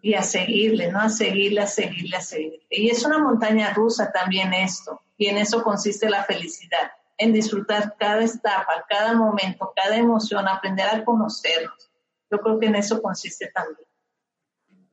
Y 0.00 0.14
a 0.14 0.22
seguirle, 0.22 0.92
¿no? 0.92 1.00
A 1.00 1.08
seguirle, 1.08 1.62
a 1.62 1.66
seguirle, 1.66 2.16
a 2.16 2.20
seguirle. 2.20 2.64
Y 2.70 2.90
es 2.90 3.04
una 3.04 3.18
montaña 3.18 3.74
rusa 3.74 4.12
también 4.12 4.54
esto, 4.54 5.00
y 5.16 5.26
en 5.26 5.36
eso 5.38 5.64
consiste 5.64 6.08
la 6.08 6.22
felicidad, 6.22 6.92
en 7.16 7.32
disfrutar 7.32 7.96
cada 7.98 8.22
etapa, 8.22 8.86
cada 8.88 9.14
momento, 9.14 9.72
cada 9.74 9.96
emoción, 9.96 10.46
aprender 10.46 10.86
a 10.86 11.04
conocernos. 11.04 11.90
Yo 12.30 12.38
creo 12.38 12.60
que 12.60 12.66
en 12.66 12.76
eso 12.76 13.02
consiste 13.02 13.50
también. 13.52 13.88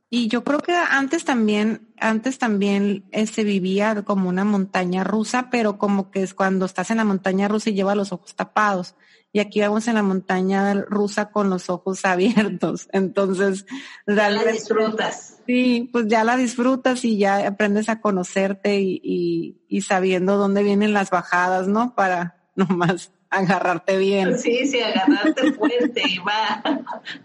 Y 0.10 0.28
yo 0.28 0.44
creo 0.44 0.60
que 0.60 0.74
antes 0.74 1.26
también, 1.26 1.94
antes 2.00 2.40
también 2.40 3.06
se 3.12 3.22
este, 3.22 3.44
vivía 3.44 4.02
como 4.04 4.30
una 4.30 4.46
montaña 4.46 5.04
rusa, 5.04 5.50
pero 5.52 5.78
como 5.78 6.10
que 6.10 6.24
es 6.24 6.34
cuando 6.34 6.66
estás 6.66 6.90
en 6.90 6.98
la 6.98 7.06
montaña 7.06 7.48
rusa 7.48 7.70
y 7.70 7.76
lleva 7.76 7.94
los 7.94 8.12
ojos 8.12 8.36
tapados. 8.36 8.96
Y 9.36 9.42
aquí 9.42 9.60
vamos 9.60 9.86
en 9.90 9.96
la 9.96 10.02
montaña 10.02 10.74
rusa 10.88 11.30
con 11.30 11.50
los 11.50 11.70
ojos 11.70 12.06
abiertos. 12.06 12.88
Entonces, 12.94 13.66
ya 14.08 14.30
la 14.30 14.46
disfrutas. 14.46 15.40
Sí, 15.46 15.90
pues 15.92 16.08
ya 16.08 16.24
la 16.24 16.38
disfrutas 16.38 17.04
y 17.04 17.18
ya 17.18 17.46
aprendes 17.46 17.90
a 17.90 18.00
conocerte 18.00 18.80
y, 18.80 19.02
y, 19.04 19.58
y 19.68 19.82
sabiendo 19.82 20.38
dónde 20.38 20.64
vienen 20.64 20.94
las 20.94 21.10
bajadas, 21.10 21.68
¿no? 21.68 21.94
Para 21.96 22.38
nomás 22.56 23.12
agarrarte 23.30 23.98
bien. 23.98 24.40
Sí, 24.40 24.68
sí, 24.68 24.80
agarrarte 24.80 25.52
fuerte 25.52 26.02
y 26.08 26.18
va. 26.20 26.64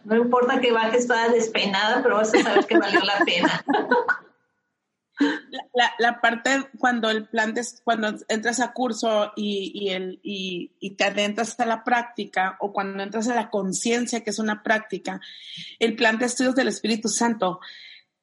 No 0.02 0.16
importa 0.16 0.60
que 0.60 0.72
bajes 0.72 1.06
toda 1.06 1.28
despeinada, 1.28 2.02
pero 2.02 2.16
vas 2.16 2.34
a 2.34 2.42
saber 2.42 2.66
que 2.66 2.76
valió 2.76 2.98
la 3.02 3.24
pena. 3.24 3.64
La, 5.74 5.92
la, 5.98 6.20
parte 6.20 6.50
cuando 6.78 7.10
el 7.10 7.28
plan 7.28 7.52
de, 7.52 7.62
cuando 7.84 8.14
entras 8.28 8.60
a 8.60 8.72
curso 8.72 9.32
y, 9.36 9.70
y, 9.74 9.90
el, 9.90 10.18
y, 10.22 10.72
y, 10.80 10.92
te 10.92 11.04
adentras 11.04 11.60
a 11.60 11.66
la 11.66 11.84
práctica 11.84 12.56
o 12.60 12.72
cuando 12.72 13.02
entras 13.02 13.28
a 13.28 13.34
la 13.34 13.50
conciencia 13.50 14.22
que 14.22 14.30
es 14.30 14.38
una 14.38 14.62
práctica, 14.62 15.20
el 15.78 15.94
plan 15.94 16.18
de 16.18 16.26
estudios 16.26 16.54
del 16.54 16.68
Espíritu 16.68 17.08
Santo, 17.08 17.60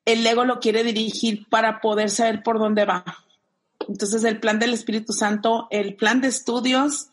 el 0.05 0.25
ego 0.25 0.45
lo 0.45 0.59
quiere 0.59 0.83
dirigir 0.83 1.47
para 1.49 1.81
poder 1.81 2.09
saber 2.09 2.41
por 2.41 2.59
dónde 2.59 2.85
va. 2.85 3.03
Entonces 3.87 4.23
el 4.23 4.39
plan 4.39 4.57
del 4.57 4.73
Espíritu 4.73 5.13
Santo, 5.13 5.67
el 5.69 5.95
plan 5.95 6.21
de 6.21 6.29
estudios 6.29 7.09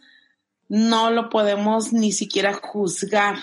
no 0.69 1.11
lo 1.11 1.29
podemos 1.29 1.93
ni 1.93 2.13
siquiera 2.13 2.55
juzgar, 2.55 3.37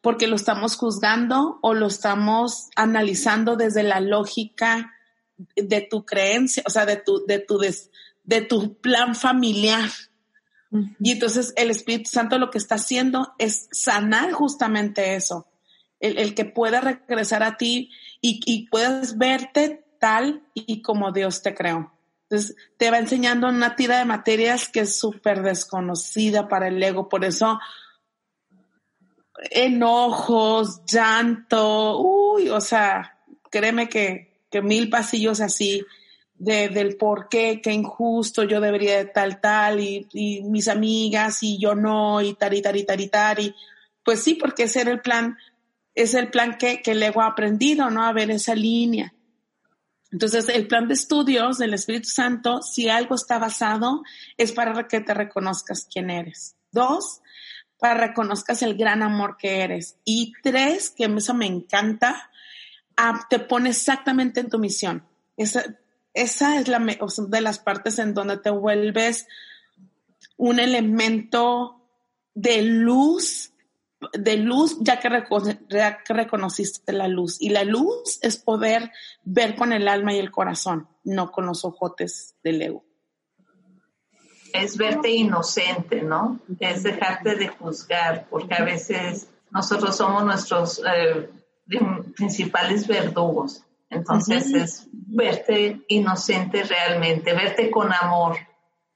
porque 0.00 0.26
lo 0.26 0.36
estamos 0.36 0.76
juzgando 0.76 1.58
o 1.62 1.74
lo 1.74 1.86
estamos 1.86 2.68
analizando 2.76 3.56
desde 3.56 3.82
la 3.82 4.00
lógica 4.00 4.92
de 5.56 5.80
tu 5.82 6.04
creencia, 6.04 6.62
o 6.66 6.70
sea, 6.70 6.86
de 6.86 6.96
tu, 6.96 7.24
de 7.26 7.38
tu, 7.38 7.58
de, 7.58 8.40
tu 8.42 8.78
plan 8.80 9.14
familiar. 9.14 9.90
Y 11.00 11.10
entonces 11.10 11.52
el 11.56 11.70
Espíritu 11.70 12.10
Santo 12.10 12.38
lo 12.38 12.50
que 12.50 12.58
está 12.58 12.76
haciendo 12.76 13.34
es 13.38 13.68
sanar 13.72 14.32
justamente 14.32 15.16
eso, 15.16 15.48
el, 15.98 16.34
que 16.34 16.44
pueda 16.44 16.80
regresar 16.80 17.42
a 17.42 17.56
ti 17.56 17.90
y, 18.20 18.40
y 18.46 18.68
puedas 18.68 19.18
verte 19.18 19.84
tal 19.98 20.42
y 20.54 20.82
como 20.82 21.12
Dios 21.12 21.42
te 21.42 21.54
creó. 21.54 21.92
Entonces, 22.30 22.56
te 22.76 22.92
va 22.92 22.98
enseñando 22.98 23.48
una 23.48 23.74
tira 23.74 23.98
de 23.98 24.04
materias 24.04 24.68
que 24.68 24.80
es 24.80 24.96
súper 24.96 25.42
desconocida 25.42 26.46
para 26.46 26.68
el 26.68 26.80
ego. 26.80 27.08
Por 27.08 27.24
eso, 27.24 27.58
enojos, 29.50 30.84
llanto, 30.84 31.98
uy, 31.98 32.48
o 32.50 32.60
sea, 32.60 33.18
créeme 33.50 33.88
que, 33.88 34.29
que 34.50 34.62
mil 34.62 34.90
pasillos 34.90 35.40
así 35.40 35.84
de, 36.34 36.68
del 36.68 36.96
por 36.96 37.28
qué, 37.28 37.60
qué 37.62 37.72
injusto, 37.72 38.44
yo 38.44 38.60
debería 38.60 38.96
de 38.96 39.04
tal, 39.04 39.40
tal, 39.40 39.80
y, 39.80 40.08
y 40.12 40.42
mis 40.42 40.68
amigas, 40.68 41.42
y 41.42 41.58
yo 41.58 41.74
no, 41.74 42.20
y 42.22 42.34
tari, 42.34 42.62
tari, 42.62 42.84
tari, 42.84 43.08
tari. 43.08 43.54
Pues 44.02 44.22
sí, 44.22 44.34
porque 44.34 44.64
ese 44.64 44.80
era 44.80 44.90
el 44.90 45.00
plan, 45.00 45.36
es 45.94 46.14
el 46.14 46.30
plan 46.30 46.56
que, 46.56 46.80
que 46.82 46.92
el 46.92 47.02
ego 47.02 47.20
ha 47.20 47.26
aprendido, 47.26 47.90
¿no? 47.90 48.04
A 48.04 48.12
ver 48.12 48.30
esa 48.30 48.54
línea. 48.54 49.12
Entonces, 50.12 50.48
el 50.48 50.66
plan 50.66 50.88
de 50.88 50.94
estudios 50.94 51.58
del 51.58 51.74
Espíritu 51.74 52.08
Santo, 52.08 52.62
si 52.62 52.88
algo 52.88 53.14
está 53.14 53.38
basado, 53.38 54.02
es 54.36 54.52
para 54.52 54.88
que 54.88 55.00
te 55.00 55.14
reconozcas 55.14 55.86
quién 55.92 56.10
eres. 56.10 56.56
Dos, 56.72 57.20
para 57.78 58.08
reconozcas 58.08 58.62
el 58.62 58.76
gran 58.76 59.02
amor 59.02 59.36
que 59.38 59.60
eres. 59.60 59.98
Y 60.04 60.32
tres, 60.42 60.90
que 60.90 61.04
eso 61.04 61.34
me 61.34 61.46
encanta, 61.46 62.29
te 63.28 63.38
pone 63.38 63.70
exactamente 63.70 64.40
en 64.40 64.50
tu 64.50 64.58
misión. 64.58 65.04
Esa, 65.36 65.64
es 66.14 66.68
la 66.68 66.78
de 66.80 67.40
las 67.40 67.58
partes 67.58 67.98
en 67.98 68.14
donde 68.14 68.36
te 68.36 68.50
vuelves 68.50 69.26
un 70.36 70.60
elemento 70.60 71.82
de 72.34 72.62
luz 72.62 73.50
de 74.14 74.36
luz 74.38 74.78
ya 74.80 74.98
que, 74.98 75.08
reconociste 76.14 76.92
la 76.92 77.08
luz. 77.08 77.36
Y 77.40 77.50
la 77.50 77.64
luz 77.64 78.18
es 78.22 78.36
poder 78.36 78.90
ver 79.24 79.56
con 79.56 79.72
el 79.72 79.88
alma 79.88 80.14
y 80.14 80.18
el 80.18 80.30
corazón, 80.30 80.88
no 81.04 81.30
con 81.30 81.46
los 81.46 81.64
ojotes 81.64 82.34
del 82.42 82.62
ego. 82.62 82.84
Es 84.52 84.76
verte 84.76 85.10
inocente, 85.10 86.02
¿no? 86.02 86.40
Es 86.58 86.82
dejarte 86.82 87.36
de 87.36 87.48
juzgar, 87.48 88.26
porque 88.30 88.54
a 88.54 88.64
veces 88.64 89.28
nosotros 89.50 89.96
somos 89.96 90.24
nuestros 90.24 90.80
eh, 90.80 91.28
principales 92.16 92.86
verdugos. 92.86 93.64
Entonces 93.88 94.52
es 94.54 94.88
verte 94.92 95.80
inocente 95.88 96.62
realmente, 96.62 97.32
verte 97.32 97.70
con 97.70 97.92
amor, 97.92 98.36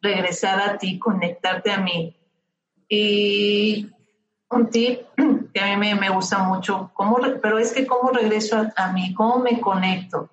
regresar 0.00 0.60
a 0.60 0.78
ti, 0.78 0.98
conectarte 0.98 1.72
a 1.72 1.78
mí. 1.78 2.16
Y 2.88 3.90
un 4.50 4.70
tip 4.70 5.00
que 5.52 5.60
a 5.60 5.76
mí 5.76 5.94
me, 5.94 6.10
gusta 6.10 6.38
mucho, 6.38 6.90
cómo, 6.94 7.18
pero 7.42 7.58
es 7.58 7.72
que 7.72 7.86
cómo 7.86 8.10
regreso 8.10 8.70
a, 8.76 8.92
mí, 8.92 9.12
cómo 9.14 9.38
me 9.38 9.60
conecto. 9.60 10.30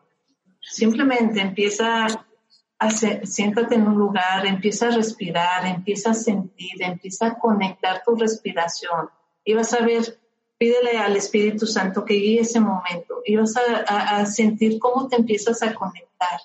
Simplemente 0.59 1.41
empieza 1.41 2.05
a 2.05 2.89
siéntate 2.89 3.75
en 3.75 3.87
un 3.87 3.95
lugar, 3.95 4.45
empieza 4.45 4.87
a 4.87 4.91
respirar, 4.91 5.65
empieza 5.67 6.11
a 6.11 6.15
sentir, 6.15 6.81
empieza 6.81 7.27
a 7.27 7.39
conectar 7.39 8.01
tu 8.03 8.15
respiración 8.15 9.09
y 9.43 9.53
vas 9.53 9.73
a 9.73 9.85
ver, 9.85 10.19
pídele 10.61 10.99
al 10.99 11.17
Espíritu 11.17 11.65
Santo 11.65 12.05
que 12.05 12.13
guíe 12.13 12.41
ese 12.41 12.59
momento 12.59 13.23
y 13.25 13.35
vas 13.35 13.55
a 13.87 14.23
sentir 14.27 14.77
cómo 14.77 15.07
te 15.07 15.15
empiezas 15.15 15.63
a 15.63 15.73
conectar, 15.73 16.39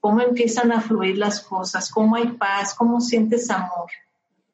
cómo 0.00 0.22
empiezan 0.22 0.72
a 0.72 0.80
fluir 0.80 1.18
las 1.18 1.42
cosas, 1.42 1.90
cómo 1.90 2.16
hay 2.16 2.28
paz, 2.28 2.72
cómo 2.72 3.02
sientes 3.02 3.50
amor. 3.50 3.90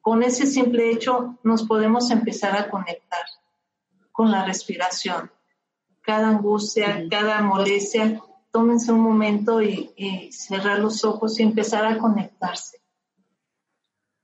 Con 0.01 0.23
ese 0.23 0.45
simple 0.45 0.91
hecho 0.91 1.37
nos 1.41 1.63
podemos 1.63 2.11
empezar 2.11 2.57
a 2.57 2.69
conectar 2.69 3.25
con 4.11 4.29
la 4.29 4.43
respiración. 4.43 5.31
Cada 6.01 6.27
angustia, 6.27 7.05
cada 7.09 7.41
molestia, 7.41 8.21
tómense 8.51 8.91
un 8.91 8.99
momento 8.99 9.61
y, 9.61 10.29
cerrar 10.33 10.79
los 10.79 11.05
ojos 11.05 11.39
y 11.39 11.43
empezar 11.43 11.85
a 11.85 11.97
conectarse, 11.97 12.81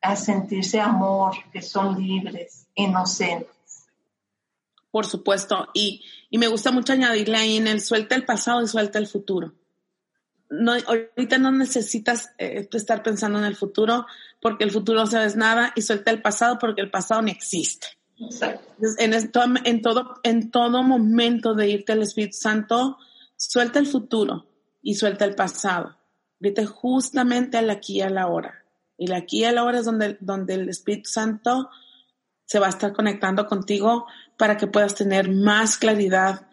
a 0.01 0.17
sentirse 0.17 0.81
amor, 0.81 1.35
que 1.53 1.61
son 1.61 1.97
libres, 2.03 2.67
inocentes. 2.75 3.52
Por 4.93 5.07
supuesto, 5.07 5.69
y, 5.73 6.03
me 6.29 6.45
gusta 6.45 6.71
mucho 6.71 6.93
añadirle 6.93 7.35
ahí 7.35 7.57
en 7.57 7.65
el 7.65 7.81
suelta 7.81 8.13
el 8.13 8.25
pasado 8.25 8.61
y 8.61 8.67
suelta 8.67 8.99
el 8.99 9.07
futuro. 9.07 9.55
No, 10.51 10.73
ahorita 10.73 11.39
no 11.39 11.51
necesitas 11.51 12.29
eh, 12.37 12.69
estar 12.71 13.01
pensando 13.01 13.39
en 13.39 13.45
el 13.45 13.55
futuro 13.55 14.05
porque 14.39 14.63
el 14.63 14.69
futuro 14.69 14.99
no 14.99 15.07
sabes 15.07 15.35
nada 15.35 15.73
y 15.75 15.81
suelta 15.81 16.11
el 16.11 16.21
pasado 16.21 16.59
porque 16.59 16.81
el 16.81 16.91
pasado 16.91 17.23
no 17.23 17.29
existe. 17.29 17.87
En, 18.99 19.15
en, 19.15 19.81
todo, 19.81 20.19
en 20.21 20.51
todo 20.51 20.83
momento 20.83 21.55
de 21.55 21.69
irte 21.69 21.93
al 21.93 22.03
Espíritu 22.03 22.37
Santo, 22.37 22.99
suelta 23.35 23.79
el 23.79 23.87
futuro 23.87 24.45
y 24.83 24.93
suelta 24.93 25.25
el 25.25 25.33
pasado. 25.33 25.97
Vete 26.37 26.67
justamente 26.67 27.57
al 27.57 27.71
aquí 27.71 27.95
y 27.97 28.01
a 28.01 28.11
la 28.11 28.27
hora. 28.27 28.63
Y 28.95 29.05
el 29.05 29.13
aquí 29.13 29.39
y 29.39 29.45
a 29.45 29.53
la 29.53 29.63
hora 29.63 29.79
es 29.79 29.85
donde, 29.85 30.19
donde 30.19 30.53
el 30.53 30.69
Espíritu 30.69 31.09
Santo 31.09 31.71
se 32.45 32.59
va 32.59 32.67
a 32.67 32.69
estar 32.69 32.93
conectando 32.93 33.47
contigo 33.47 34.05
para 34.43 34.57
que 34.57 34.67
puedas 34.67 34.93
tener 34.93 35.31
más 35.31 35.77
claridad. 35.77 36.47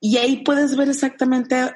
Y 0.00 0.16
ahí 0.16 0.38
puedes 0.38 0.76
ver 0.76 0.88
exactamente, 0.88 1.72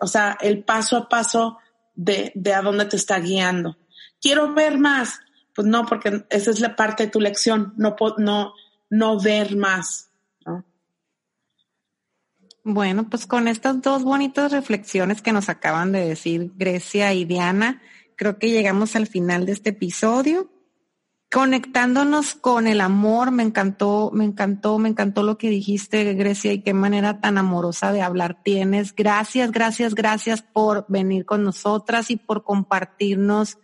o 0.00 0.06
sea, 0.06 0.38
el 0.40 0.64
paso 0.64 0.96
a 0.96 1.06
paso 1.06 1.58
de, 1.94 2.32
de 2.34 2.54
a 2.54 2.62
dónde 2.62 2.86
te 2.86 2.96
está 2.96 3.18
guiando. 3.18 3.76
Quiero 4.22 4.54
ver 4.54 4.78
más. 4.78 5.20
Pues 5.54 5.68
no, 5.68 5.84
porque 5.84 6.24
esa 6.30 6.50
es 6.50 6.60
la 6.60 6.76
parte 6.76 7.04
de 7.04 7.10
tu 7.10 7.20
lección. 7.20 7.74
No, 7.76 7.94
no, 8.16 8.54
no 8.88 9.20
ver 9.20 9.54
más. 9.54 10.08
Bueno, 12.64 13.10
pues 13.10 13.26
con 13.26 13.48
estas 13.48 13.82
dos 13.82 14.04
bonitas 14.04 14.50
reflexiones 14.50 15.20
que 15.20 15.34
nos 15.34 15.50
acaban 15.50 15.92
de 15.92 16.08
decir 16.08 16.52
Grecia 16.56 17.12
y 17.12 17.26
Diana, 17.26 17.82
creo 18.16 18.38
que 18.38 18.48
llegamos 18.48 18.96
al 18.96 19.06
final 19.06 19.44
de 19.44 19.52
este 19.52 19.70
episodio. 19.70 20.50
Conectándonos 21.32 22.34
con 22.34 22.66
el 22.66 22.82
amor, 22.82 23.30
me 23.30 23.42
encantó, 23.42 24.10
me 24.12 24.24
encantó, 24.24 24.78
me 24.78 24.90
encantó 24.90 25.22
lo 25.22 25.38
que 25.38 25.48
dijiste, 25.48 26.12
Grecia, 26.12 26.52
y 26.52 26.60
qué 26.60 26.74
manera 26.74 27.22
tan 27.22 27.38
amorosa 27.38 27.90
de 27.90 28.02
hablar 28.02 28.42
tienes. 28.42 28.94
Gracias, 28.94 29.50
gracias, 29.50 29.94
gracias 29.94 30.42
por 30.42 30.84
venir 30.88 31.24
con 31.24 31.42
nosotras 31.42 32.10
y 32.10 32.16
por 32.16 32.44
compartirnos 32.44 33.56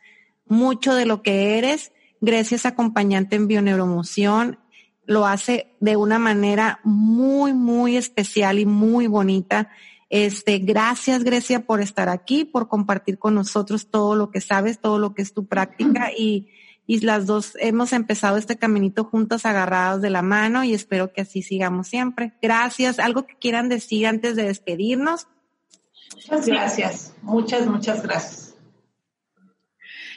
mucho 0.46 0.94
de 0.94 1.04
lo 1.04 1.22
que 1.22 1.58
eres. 1.58 1.92
Grecia 2.22 2.54
es 2.54 2.64
acompañante 2.64 3.36
en 3.36 3.48
bioneuromoción 3.48 4.58
lo 5.04 5.26
hace 5.26 5.74
de 5.80 5.96
una 5.96 6.18
manera 6.18 6.80
muy, 6.84 7.54
muy 7.54 7.96
especial 7.96 8.58
y 8.58 8.66
muy 8.66 9.06
bonita. 9.06 9.70
Este, 10.10 10.58
gracias 10.58 11.24
Grecia 11.24 11.66
por 11.66 11.80
estar 11.80 12.08
aquí, 12.10 12.44
por 12.44 12.68
compartir 12.68 13.18
con 13.18 13.34
nosotros 13.34 13.90
todo 13.90 14.14
lo 14.14 14.30
que 14.30 14.42
sabes, 14.42 14.80
todo 14.80 14.98
lo 14.98 15.14
que 15.14 15.22
es 15.22 15.32
tu 15.32 15.46
práctica 15.46 16.12
y, 16.16 16.48
y 16.90 17.00
las 17.00 17.26
dos 17.26 17.52
hemos 17.60 17.92
empezado 17.92 18.38
este 18.38 18.56
caminito 18.56 19.04
juntas 19.04 19.44
agarrados 19.44 20.00
de 20.00 20.08
la 20.08 20.22
mano 20.22 20.64
y 20.64 20.72
espero 20.72 21.12
que 21.12 21.20
así 21.20 21.42
sigamos 21.42 21.86
siempre. 21.86 22.32
Gracias. 22.40 22.98
¿Algo 22.98 23.26
que 23.26 23.36
quieran 23.36 23.68
decir 23.68 24.06
antes 24.06 24.36
de 24.36 24.44
despedirnos? 24.44 25.28
Muchas 26.14 26.46
gracias. 26.46 27.14
Muchas, 27.20 27.66
muchas 27.66 28.02
gracias. 28.02 28.56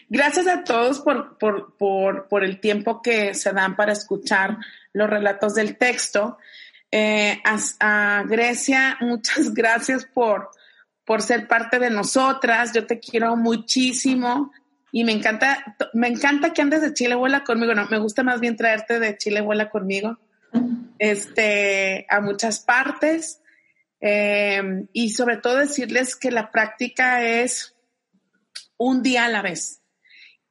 Gracias 0.08 0.48
a 0.48 0.64
todos 0.64 1.02
por, 1.02 1.38
por, 1.38 1.76
por, 1.76 2.30
por, 2.30 2.46
el 2.46 2.62
tiempo 2.62 3.02
que 3.02 3.34
se 3.34 3.52
dan 3.52 3.76
para 3.76 3.92
escuchar 3.92 4.58
los 4.94 5.10
relatos 5.10 5.54
del 5.56 5.78
texto. 5.78 6.38
Eh, 6.90 7.42
a, 7.82 8.24
Grecia, 8.26 8.98
muchas 9.02 9.54
gracias 9.54 10.06
por, 10.06 10.52
por 11.04 11.22
ser 11.22 11.50
parte 11.50 11.80
de 11.80 11.90
nosotras. 11.90 12.72
Yo 12.72 12.88
te 12.88 12.98
quiero 12.98 13.36
muchísimo 13.36 14.54
y 14.92 15.04
me 15.04 15.12
encanta, 15.12 15.78
me 15.94 16.08
encanta 16.08 16.54
que 16.54 16.62
andes 16.62 16.82
de 16.82 16.94
Chile 16.94 17.16
vuela 17.16 17.44
conmigo. 17.44 17.74
No, 17.74 17.88
me 17.90 17.98
gusta 17.98 18.24
más 18.24 18.40
bien 18.40 18.58
traerte 18.58 19.00
de 19.00 19.18
Chile 19.18 19.42
vuela 19.42 19.70
conmigo. 19.70 20.18
Este, 21.00 22.06
a 22.10 22.20
muchas 22.22 22.60
partes. 22.60 23.42
Eh, 24.00 24.62
y 24.94 25.12
sobre 25.12 25.38
todo 25.38 25.58
decirles 25.58 26.16
que 26.16 26.32
la 26.32 26.52
práctica 26.52 27.24
es 27.24 27.76
un 28.78 29.04
día 29.04 29.26
a 29.26 29.30
la 29.30 29.42
vez 29.42 29.82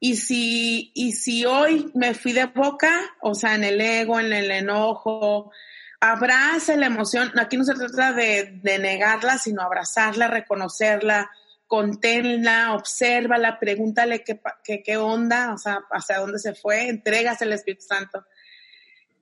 y 0.03 0.15
si, 0.15 0.91
y 0.95 1.11
si 1.11 1.45
hoy 1.45 1.91
me 1.93 2.15
fui 2.15 2.33
de 2.33 2.45
boca, 2.45 2.91
o 3.21 3.35
sea, 3.35 3.53
en 3.53 3.63
el 3.63 3.79
ego, 3.79 4.19
en 4.19 4.33
el 4.33 4.49
enojo, 4.49 5.51
abraza 5.99 6.75
la 6.75 6.87
emoción. 6.87 7.31
Aquí 7.39 7.55
no 7.55 7.63
se 7.63 7.75
trata 7.75 8.11
de, 8.11 8.59
de 8.63 8.79
negarla, 8.79 9.37
sino 9.37 9.61
abrazarla, 9.61 10.27
reconocerla, 10.27 11.29
conténla, 11.71 12.75
obsérvala, 12.75 13.57
pregúntale 13.57 14.25
qué, 14.25 14.41
qué, 14.83 14.97
onda, 14.97 15.53
o 15.53 15.57
sea, 15.57 15.79
hacia 15.89 16.19
dónde 16.19 16.37
se 16.37 16.53
fue, 16.53 16.89
entregas 16.89 17.41
el 17.41 17.53
Espíritu 17.53 17.85
Santo. 17.85 18.25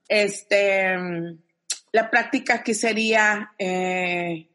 Este, 0.08 0.98
la 1.92 2.10
práctica 2.10 2.56
aquí 2.56 2.74
sería, 2.74 3.52
eh, 3.60 4.50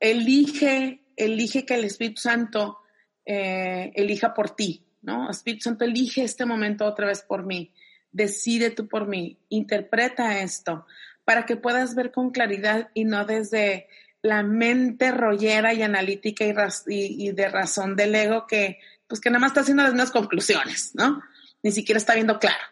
elige, 0.00 1.04
elige 1.14 1.64
que 1.64 1.74
el 1.74 1.84
Espíritu 1.84 2.22
Santo 2.22 2.78
eh, 3.24 3.92
elija 3.94 4.34
por 4.34 4.56
ti, 4.56 4.84
¿no? 5.02 5.30
Espíritu 5.30 5.62
Santo, 5.62 5.84
elige 5.84 6.24
este 6.24 6.44
momento 6.44 6.86
otra 6.86 7.06
vez 7.06 7.22
por 7.22 7.46
mí, 7.46 7.72
decide 8.10 8.70
tú 8.70 8.88
por 8.88 9.06
mí, 9.06 9.38
interpreta 9.48 10.40
esto, 10.40 10.86
para 11.24 11.46
que 11.46 11.54
puedas 11.54 11.94
ver 11.94 12.10
con 12.10 12.32
claridad 12.32 12.90
y 12.94 13.04
no 13.04 13.24
desde 13.24 13.86
la 14.22 14.42
mente 14.42 15.12
rollera 15.12 15.72
y 15.72 15.82
analítica 15.82 16.44
y, 16.86 17.32
de 17.32 17.48
razón 17.48 17.96
del 17.96 18.14
ego 18.14 18.46
que, 18.46 18.78
pues 19.06 19.20
que 19.20 19.30
nada 19.30 19.40
más 19.40 19.50
está 19.50 19.60
haciendo 19.60 19.82
las 19.82 19.92
mismas 19.92 20.10
conclusiones, 20.10 20.92
¿no? 20.94 21.22
Ni 21.62 21.72
siquiera 21.72 21.98
está 21.98 22.14
viendo 22.14 22.38
claro. 22.38 22.64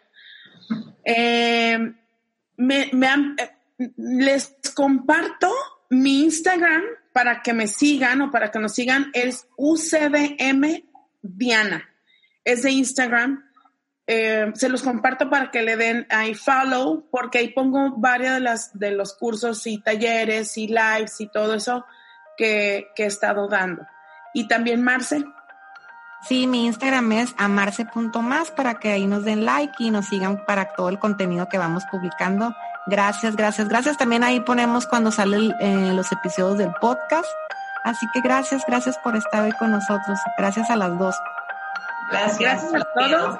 Eh, 1.05 1.93
me, 2.57 2.81
eh, 2.81 3.89
les 3.97 4.55
comparto 4.75 5.51
mi 5.89 6.23
Instagram 6.23 6.83
para 7.13 7.41
que 7.41 7.53
me 7.53 7.67
sigan 7.67 8.21
o 8.21 8.31
para 8.31 8.51
que 8.51 8.59
nos 8.59 8.73
sigan 8.73 9.09
es 9.13 9.47
UCBM 9.55 10.83
Diana. 11.21 11.89
Es 12.43 12.63
de 12.63 12.71
Instagram. 12.71 13.46
Eh, 14.07 14.51
se 14.55 14.69
los 14.69 14.83
comparto 14.83 15.29
para 15.29 15.51
que 15.51 15.61
le 15.61 15.75
den 15.75 16.07
ahí 16.09 16.33
follow, 16.33 17.07
porque 17.11 17.39
ahí 17.39 17.49
pongo 17.49 17.91
varios 17.97 18.33
de, 18.33 18.39
las, 18.39 18.77
de 18.79 18.91
los 18.91 19.13
cursos 19.13 19.67
y 19.67 19.79
talleres 19.79 20.57
y 20.57 20.67
lives 20.67 21.19
y 21.19 21.27
todo 21.27 21.53
eso 21.53 21.85
que, 22.37 22.87
que 22.95 23.03
he 23.03 23.07
estado 23.07 23.47
dando. 23.47 23.85
Y 24.33 24.47
también 24.47 24.81
Marce. 24.81 25.23
Sí, 26.27 26.47
mi 26.47 26.65
Instagram 26.65 27.11
es 27.11 27.35
amarse.más 27.37 28.51
para 28.51 28.79
que 28.79 28.91
ahí 28.91 29.05
nos 29.05 29.23
den 29.23 29.45
like 29.45 29.75
y 29.79 29.91
nos 29.91 30.07
sigan 30.07 30.45
para 30.45 30.73
todo 30.73 30.89
el 30.89 30.99
contenido 30.99 31.47
que 31.47 31.57
vamos 31.57 31.83
publicando 31.91 32.55
Gracias, 32.87 33.35
gracias, 33.35 33.67
gracias. 33.67 33.97
También 33.97 34.23
ahí 34.23 34.39
ponemos 34.39 34.85
cuando 34.85 35.11
salen 35.11 35.53
eh, 35.59 35.91
los 35.93 36.09
episodios 36.13 36.57
del 36.57 36.73
podcast. 36.79 37.27
Así 37.83 38.07
que 38.13 38.21
gracias, 38.21 38.63
gracias 38.65 38.97
por 38.99 39.17
estar 39.17 39.43
hoy 39.43 39.51
con 39.51 39.71
nosotros. 39.71 40.17
Gracias 40.37 40.69
a 40.69 40.77
las 40.77 40.97
dos. 40.97 41.15
Gracias, 42.09 42.39
gracias 42.39 42.73
a 42.73 42.85
todos. 42.93 43.37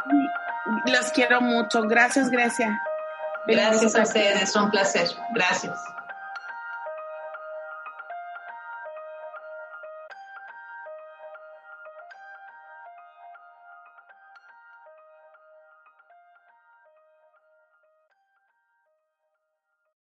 Los 0.85 1.11
quiero 1.11 1.41
mucho. 1.41 1.83
Gracias, 1.83 2.29
Grecia. 2.29 2.81
Gracias 3.45 3.95
a 3.95 4.03
ustedes, 4.03 4.55
un 4.55 4.69
placer. 4.69 5.07
Gracias. 5.33 5.79